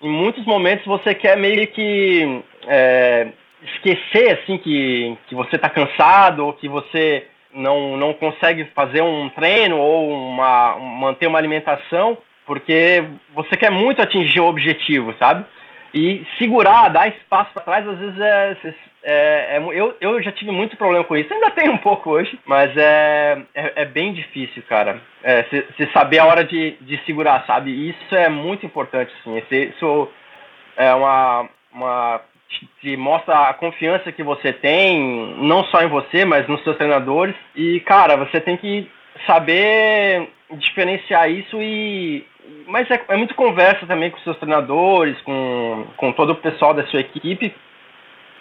[0.00, 3.28] em muitos momentos você quer meio que é,
[3.62, 9.28] esquecer assim que, que você está cansado ou que você não, não consegue fazer um
[9.30, 13.04] treino ou uma, manter uma alimentação, porque
[13.34, 15.44] você quer muito atingir o objetivo, sabe?
[15.92, 18.56] E segurar, dar espaço para trás, às vezes é,
[19.02, 22.38] é, é, eu, eu já tive muito problema com isso, ainda tenho um pouco hoje,
[22.44, 25.00] mas é, é, é bem difícil, cara.
[25.22, 27.70] É, se, saber a hora de, de segurar, sabe?
[27.88, 29.42] Isso é muito importante, sim.
[29.50, 30.08] Isso
[30.76, 32.20] é uma, uma
[32.80, 37.34] te mostra a confiança que você tem, não só em você, mas nos seus treinadores.
[37.54, 38.90] E, cara, você tem que
[39.26, 42.24] saber diferenciar isso e.
[42.66, 46.86] Mas é, é muito conversa também com seus treinadores, com, com todo o pessoal da
[46.86, 47.54] sua equipe,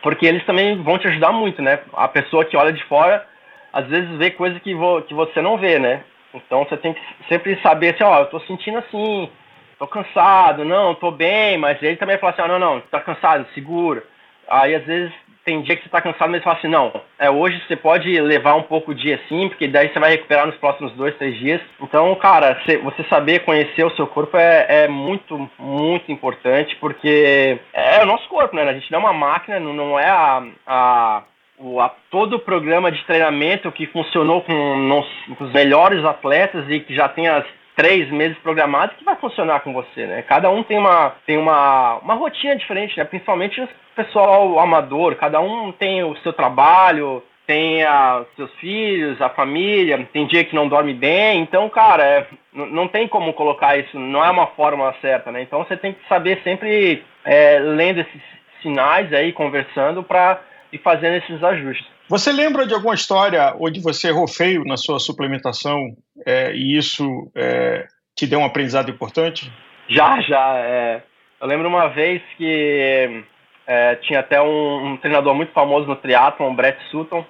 [0.01, 1.80] porque eles também vão te ajudar muito, né?
[1.93, 3.26] A pessoa que olha de fora,
[3.74, 6.03] às vezes vê coisa que, vo, que você não vê, né?
[6.34, 9.30] Então você tem que sempre saber assim, ó, eu tô sentindo assim,
[9.78, 13.45] tô cansado, não, tô bem, mas ele também fala assim, ó, não, não, tá cansado,
[13.53, 14.03] segura.
[14.47, 15.11] Aí às vezes
[15.47, 18.55] tem dia que você tá cansado, mas fala assim, não, é hoje você pode levar
[18.55, 21.61] um pouco o dia assim, porque daí você vai recuperar nos próximos dois, três dias.
[21.82, 28.03] Então, cara, você saber conhecer o seu corpo é, é muito, muito importante, porque é
[28.03, 28.63] o nosso corpo, né?
[28.63, 31.23] A gente não é uma máquina, não é a, a
[31.57, 35.07] o, a, todo o programa de treinamento que funcionou com, nos,
[35.38, 37.45] com, os melhores atletas e que já tem as
[37.78, 40.23] três meses programados que vai funcionar com você, né?
[40.23, 43.05] Cada um tem uma, tem uma, uma rotina diferente, né?
[43.05, 49.30] Principalmente o pessoal amador, cada um tem o seu trabalho, tem a, seus filhos, a
[49.30, 53.97] família, tem dia que não dorme bem, então, cara, é, não tem como colocar isso,
[53.99, 55.43] não é uma fórmula certa, né?
[55.43, 58.21] Então você tem que saber sempre é, lendo esses
[58.59, 60.41] sinais aí, conversando para
[60.73, 61.97] ir fazendo esses ajustes.
[62.10, 65.93] Você lembra de alguma história onde você errou feio na sua suplementação
[66.26, 67.86] é, e isso é,
[68.16, 69.51] te deu um aprendizado importante?
[69.89, 70.55] Já, já.
[70.58, 71.01] É.
[71.41, 73.24] Eu lembro uma vez que
[73.68, 77.26] é, tinha até um, um, treinador muito famoso no triatlon, Brett Sutton.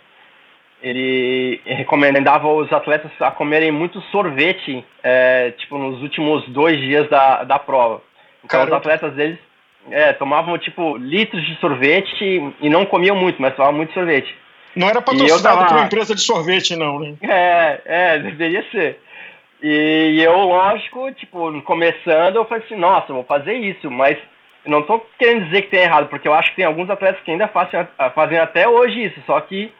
[0.79, 7.43] Ele recomendava os atletas a comerem muito sorvete, é, tipo, nos últimos dois dias da,
[7.43, 8.03] da prova.
[8.43, 8.75] Então, Caramba.
[8.75, 9.39] os atletas deles
[9.89, 14.33] é, tomavam, tipo, litros de sorvete e não comiam muito, mas tomavam muito sorvete.
[14.77, 15.65] Não era patrocinado tava...
[15.65, 17.15] por uma empresa de sorvete, não, né?
[17.21, 18.99] É, é, deveria ser.
[19.61, 24.17] E eu, lógico, tipo, começando, eu falei assim, nossa, vou fazer isso, mas
[24.65, 27.31] não tô querendo dizer que tem errado, porque eu acho que tem alguns atletas que
[27.31, 29.71] ainda fazem, fazem até hoje isso, só que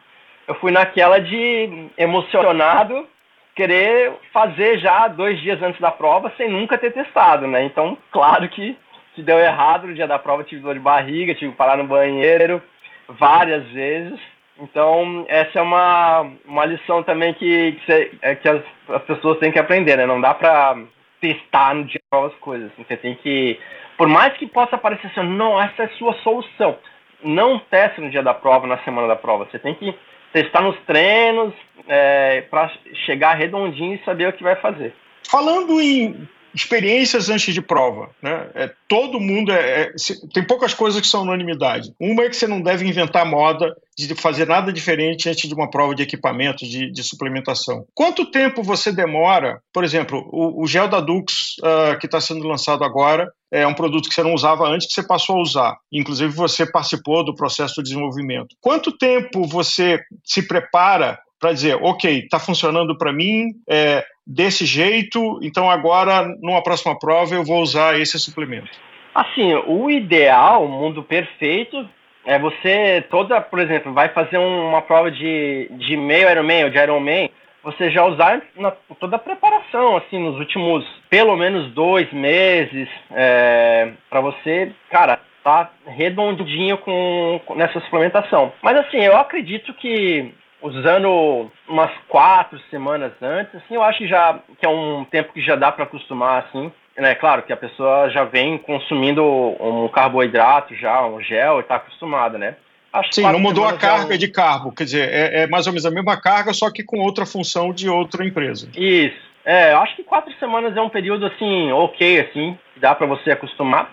[0.48, 3.06] eu fui naquela de emocionado,
[3.54, 7.64] querer fazer já dois dias antes da prova sem nunca ter testado, né?
[7.64, 8.76] Então, claro que,
[9.14, 11.84] que deu errado no dia da prova, tive dor de barriga, tive que parar no
[11.84, 12.60] banheiro
[13.08, 14.18] várias vezes.
[14.60, 19.52] Então, essa é uma, uma lição também que, que, é, que as, as, pessoas têm
[19.52, 20.04] que aprender, né?
[20.04, 20.76] Não dá pra
[21.20, 22.70] testar no dia novas coisas.
[22.76, 23.58] Você tem que,
[23.96, 26.76] por mais que possa parecer assim, não, essa é a sua solução.
[27.22, 29.46] Não teste no dia da prova, na semana da prova.
[29.46, 29.94] Você tem que
[30.32, 31.54] testar nos treinos
[31.86, 32.70] é, para
[33.06, 34.92] chegar redondinho e saber o que vai fazer.
[35.30, 38.10] Falando em experiências antes de prova.
[38.22, 38.50] Né?
[38.54, 39.92] É, todo mundo é, é,
[40.32, 41.92] tem poucas coisas que são unanimidade.
[42.00, 45.70] Uma é que você não deve inventar moda de fazer nada diferente antes de uma
[45.70, 47.84] prova de equipamento, de, de suplementação.
[47.94, 49.60] Quanto tempo você demora?
[49.72, 53.74] Por exemplo, o, o gel da Dux uh, que está sendo lançado agora é um
[53.74, 55.76] produto que você não usava antes que você passou a usar.
[55.92, 58.54] Inclusive você participou do processo de desenvolvimento.
[58.60, 65.38] Quanto tempo você se prepara para dizer, ok, está funcionando para mim é, desse jeito,
[65.42, 68.70] então agora, numa próxima prova, eu vou usar esse suplemento?
[69.14, 71.88] Assim, o ideal, o mundo perfeito,
[72.24, 76.78] é você toda, por exemplo, vai fazer uma prova de, de meio Ironman ou de
[76.78, 77.30] Ironman,
[77.62, 78.70] você já usar na,
[79.00, 85.70] toda a preparação, assim, nos últimos pelo menos dois meses, é, para você, cara, tá
[85.86, 88.52] redondinho com, com, nessa suplementação.
[88.62, 90.32] Mas assim, eu acredito que
[90.62, 95.40] usando umas quatro semanas antes, assim, eu acho que já que é um tempo que
[95.40, 96.72] já dá para acostumar, assim.
[96.96, 101.76] É claro que a pessoa já vem consumindo um carboidrato, já um gel, e está
[101.76, 102.56] acostumada, né?
[102.92, 104.18] Acho Sim, não mudou a carga um...
[104.18, 106.98] de carbo, quer dizer, é, é, mais ou menos a mesma carga, só que com
[106.98, 108.68] outra função de outra empresa.
[108.74, 109.28] Isso.
[109.44, 113.30] É, eu acho que quatro semanas é um período assim, ok, assim, dá para você
[113.30, 113.92] acostumar.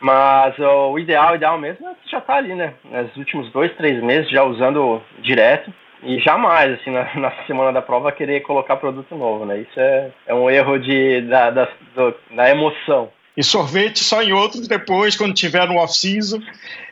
[0.00, 2.74] Mas o ideal, ideal mesmo é já tá ali, né?
[2.84, 5.72] Nos últimos dois, três meses já usando direto.
[6.02, 9.60] E jamais, assim, na, na semana da prova, querer colocar produto novo, né?
[9.60, 13.10] Isso é, é um erro de, da, da, do, da emoção.
[13.36, 16.40] E sorvete só em outros depois, quando tiver no off-season.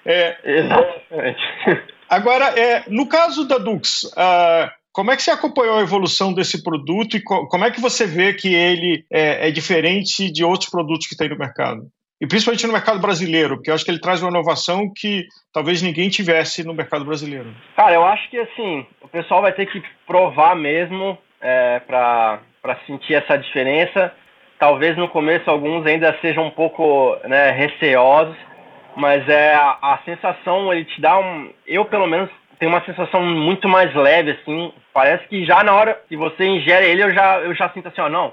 [0.04, 0.36] É...
[0.44, 1.40] Exatamente.
[2.08, 6.62] Agora, é, no caso da Dux, uh, como é que você acompanhou a evolução desse
[6.62, 10.70] produto e co como é que você vê que ele é, é diferente de outros
[10.70, 11.82] produtos que tem no mercado?
[12.20, 15.80] E principalmente no mercado brasileiro, porque eu acho que ele traz uma inovação que talvez
[15.82, 17.54] ninguém tivesse no mercado brasileiro.
[17.76, 22.40] Cara, eu acho que assim, o pessoal vai ter que provar mesmo é, para
[22.86, 24.12] sentir essa diferença.
[24.58, 28.36] Talvez no começo alguns ainda sejam um pouco né, receosos,
[28.96, 31.52] mas é a, a sensação, ele te dá um.
[31.64, 34.72] Eu, pelo menos, tenho uma sensação muito mais leve, assim.
[34.92, 38.00] Parece que já na hora que você ingere ele, eu já, eu já sinto assim,
[38.00, 38.32] ó, não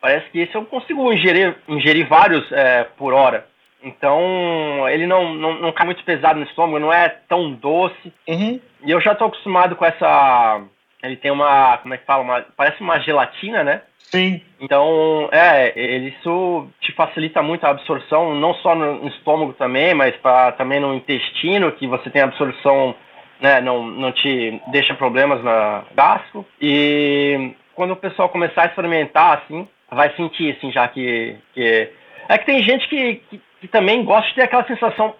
[0.00, 3.46] Parece que esse eu consigo ingerir, ingerir vários é, por hora.
[3.82, 8.12] Então, ele não, não, não cai muito pesado no estômago, não é tão doce.
[8.26, 8.60] Uhum.
[8.84, 10.60] E eu já estou acostumado com essa.
[11.02, 11.78] Ele tem uma.
[11.78, 12.22] Como é que fala?
[12.22, 13.82] Uma, parece uma gelatina, né?
[13.98, 14.40] Sim.
[14.60, 20.16] Então, é, ele, isso te facilita muito a absorção, não só no estômago também, mas
[20.16, 22.94] pra, também no intestino, que você tem absorção,
[23.40, 26.46] né, não, não te deixa problemas na gastro.
[26.60, 31.36] E quando o pessoal começar a experimentar, assim, vai sentir, assim, já que.
[31.52, 31.90] que...
[32.28, 35.14] É que tem gente que, que, que, também gosta de ter aquela sensação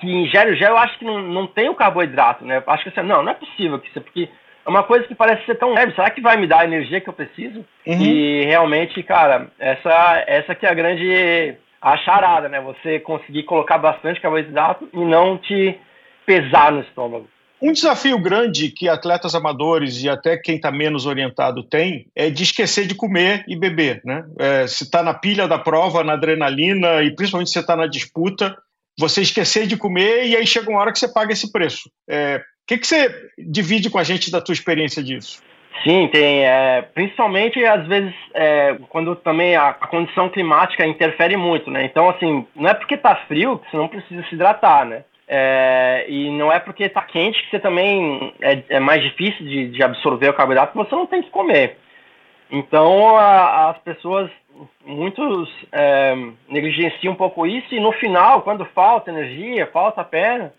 [0.00, 2.62] que ingere o gel, eu acho que não, não tem o carboidrato, né?
[2.66, 4.28] Acho que assim, não, não é possível que isso, porque
[4.64, 5.94] é uma coisa que parece ser tão leve.
[5.94, 7.64] Será que vai me dar a energia que eu preciso?
[7.86, 8.00] Uhum.
[8.00, 12.60] E realmente, cara, essa, essa que é a grande a charada, né?
[12.60, 15.76] Você conseguir colocar bastante carboidrato e não te
[16.24, 17.28] pesar no estômago.
[17.62, 22.42] Um desafio grande que atletas amadores e até quem está menos orientado tem é de
[22.42, 24.00] esquecer de comer e beber.
[24.04, 24.24] Né?
[24.36, 28.56] É, se está na pilha da prova, na adrenalina e principalmente se está na disputa,
[28.98, 31.88] você esquecer de comer e aí chega uma hora que você paga esse preço.
[32.10, 35.40] É, o que, que você divide com a gente da tua experiência disso?
[35.84, 36.44] Sim, tem.
[36.44, 41.84] É, principalmente, às vezes, é, quando também a, a, condição climática interfere muito, né?
[41.84, 45.04] Então, assim, não é porque tá frio que você não precisa se hidratar, né?
[45.34, 49.70] É, e não é porque está quente que você também é, é mais difícil de,
[49.70, 51.78] de, absorver o carboidrato, você não tem que comer.
[52.50, 54.30] Então a, as pessoas,
[54.84, 56.14] muitos é,
[56.50, 60.52] negligenciam um pouco isso e no final, quando falta energia, falta perna,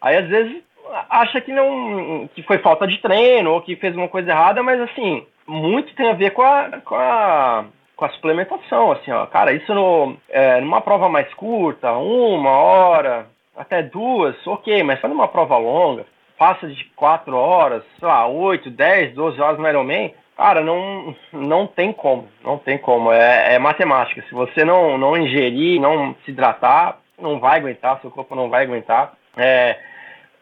[0.00, 0.62] aí às vezes
[1.10, 4.80] acha que não que foi falta de treino ou que fez uma coisa errada, mas
[4.82, 7.64] assim muito tem a ver com a, com a
[7.96, 13.26] com a suplementação, assim, ó, cara, isso no, é, numa prova mais curta, uma hora,
[13.56, 16.06] até duas, ok, mas faz uma prova longa,
[16.38, 21.66] passa de quatro horas, sei lá, oito, dez, doze horas no Ironman, cara, não, não
[21.66, 24.22] tem como, não tem como, é, é, matemática.
[24.28, 28.64] Se você não, não ingerir, não se hidratar, não vai aguentar, seu corpo não vai
[28.64, 29.12] aguentar.
[29.36, 29.78] É,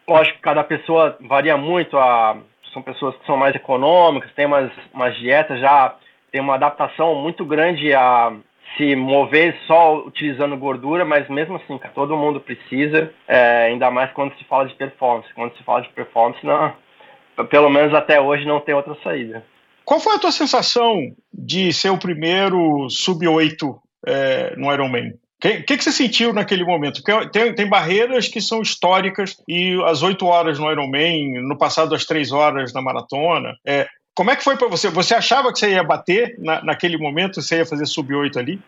[0.07, 2.37] lógico que cada pessoa varia muito, a,
[2.73, 5.95] são pessoas que são mais econômicas, tem umas, umas dietas já,
[6.31, 8.33] tem uma adaptação muito grande a
[8.77, 14.35] se mover só utilizando gordura, mas mesmo assim, todo mundo precisa, é, ainda mais quando
[14.37, 15.33] se fala de performance.
[15.33, 16.73] Quando se fala de performance, não,
[17.49, 19.43] pelo menos até hoje não tem outra saída.
[19.83, 20.99] Qual foi a tua sensação
[21.33, 25.09] de ser o primeiro sub-8 é, no Ironman?
[25.09, 27.01] O que, que, que, você sentiu naquele momento?
[27.01, 31.95] Porque tem, tem barreiras que são históricas e as 8 horas no Ironman, no passado
[31.95, 33.55] as 3 horas na maratona.
[33.65, 34.89] É, como é que foi para você?
[34.89, 37.41] Você achava que você ia bater na, naquele momento?
[37.41, 38.59] Você ia fazer sub-8 ali?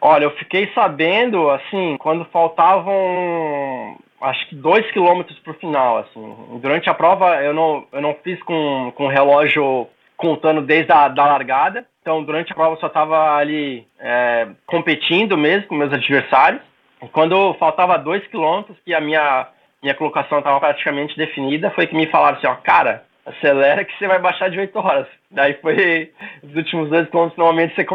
[0.00, 6.58] Olha, eu fiquei sabendo, assim, quando faltavam acho que dois quilômetros para o final, assim.
[6.60, 9.86] Durante a prova eu não, eu não fiz com, com o relógio
[10.16, 11.86] contando desde a da largada.
[12.02, 16.62] Então, durante a prova eu só estava ali é, competindo mesmo com meus adversários.
[17.02, 19.46] E quando faltava dois quilômetros, que a minha,
[19.80, 24.06] minha colocação estava praticamente definida, foi que me falaram assim, ó, cara, acelera que você
[24.06, 25.06] vai baixar de 8 horas.
[25.30, 26.10] Daí foi
[26.42, 27.86] os últimos dois quilômetros, normalmente você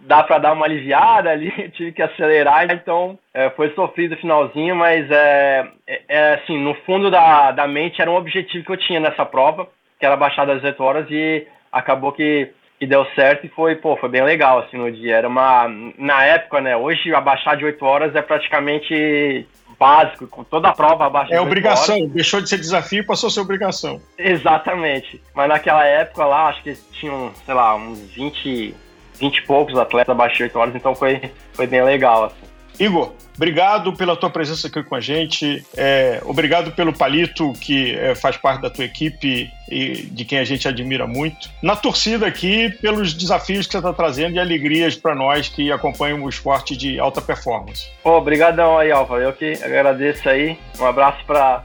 [0.00, 4.76] dá para dar uma aliviada ali, tive que acelerar, então é, foi sofrido o finalzinho,
[4.76, 8.76] mas é, é, é, assim, no fundo da, da mente era um objetivo que eu
[8.76, 9.68] tinha nessa prova,
[9.98, 13.96] que era baixar das 8 horas e acabou que, que deu certo e foi, pô,
[13.96, 15.16] foi bem legal assim no dia.
[15.16, 16.76] Era uma na época, né?
[16.76, 19.46] Hoje abaixar de 8 horas é praticamente
[19.82, 22.10] básico, com toda a prova abaixo É obrigação, horas.
[22.10, 24.00] deixou de ser desafio e passou a ser obrigação.
[24.16, 25.20] Exatamente.
[25.34, 28.74] Mas naquela época lá, acho que tinham, sei lá, uns 20,
[29.18, 31.20] 20 e poucos atletas abaixo de 8 horas, então foi,
[31.52, 32.51] foi bem legal, assim.
[32.82, 35.64] Igor, obrigado pela tua presença aqui com a gente.
[35.76, 40.44] É, obrigado pelo Palito, que é, faz parte da tua equipe e de quem a
[40.44, 41.48] gente admira muito.
[41.62, 46.24] Na torcida aqui, pelos desafios que você está trazendo e alegrias para nós que acompanham
[46.24, 47.88] o esporte de alta performance.
[48.02, 49.18] Obrigadão aí, Alva.
[49.18, 50.58] Eu que agradeço aí.
[50.80, 51.62] Um abraço para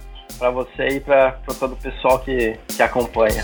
[0.51, 3.43] você e para todo o pessoal que, que acompanha.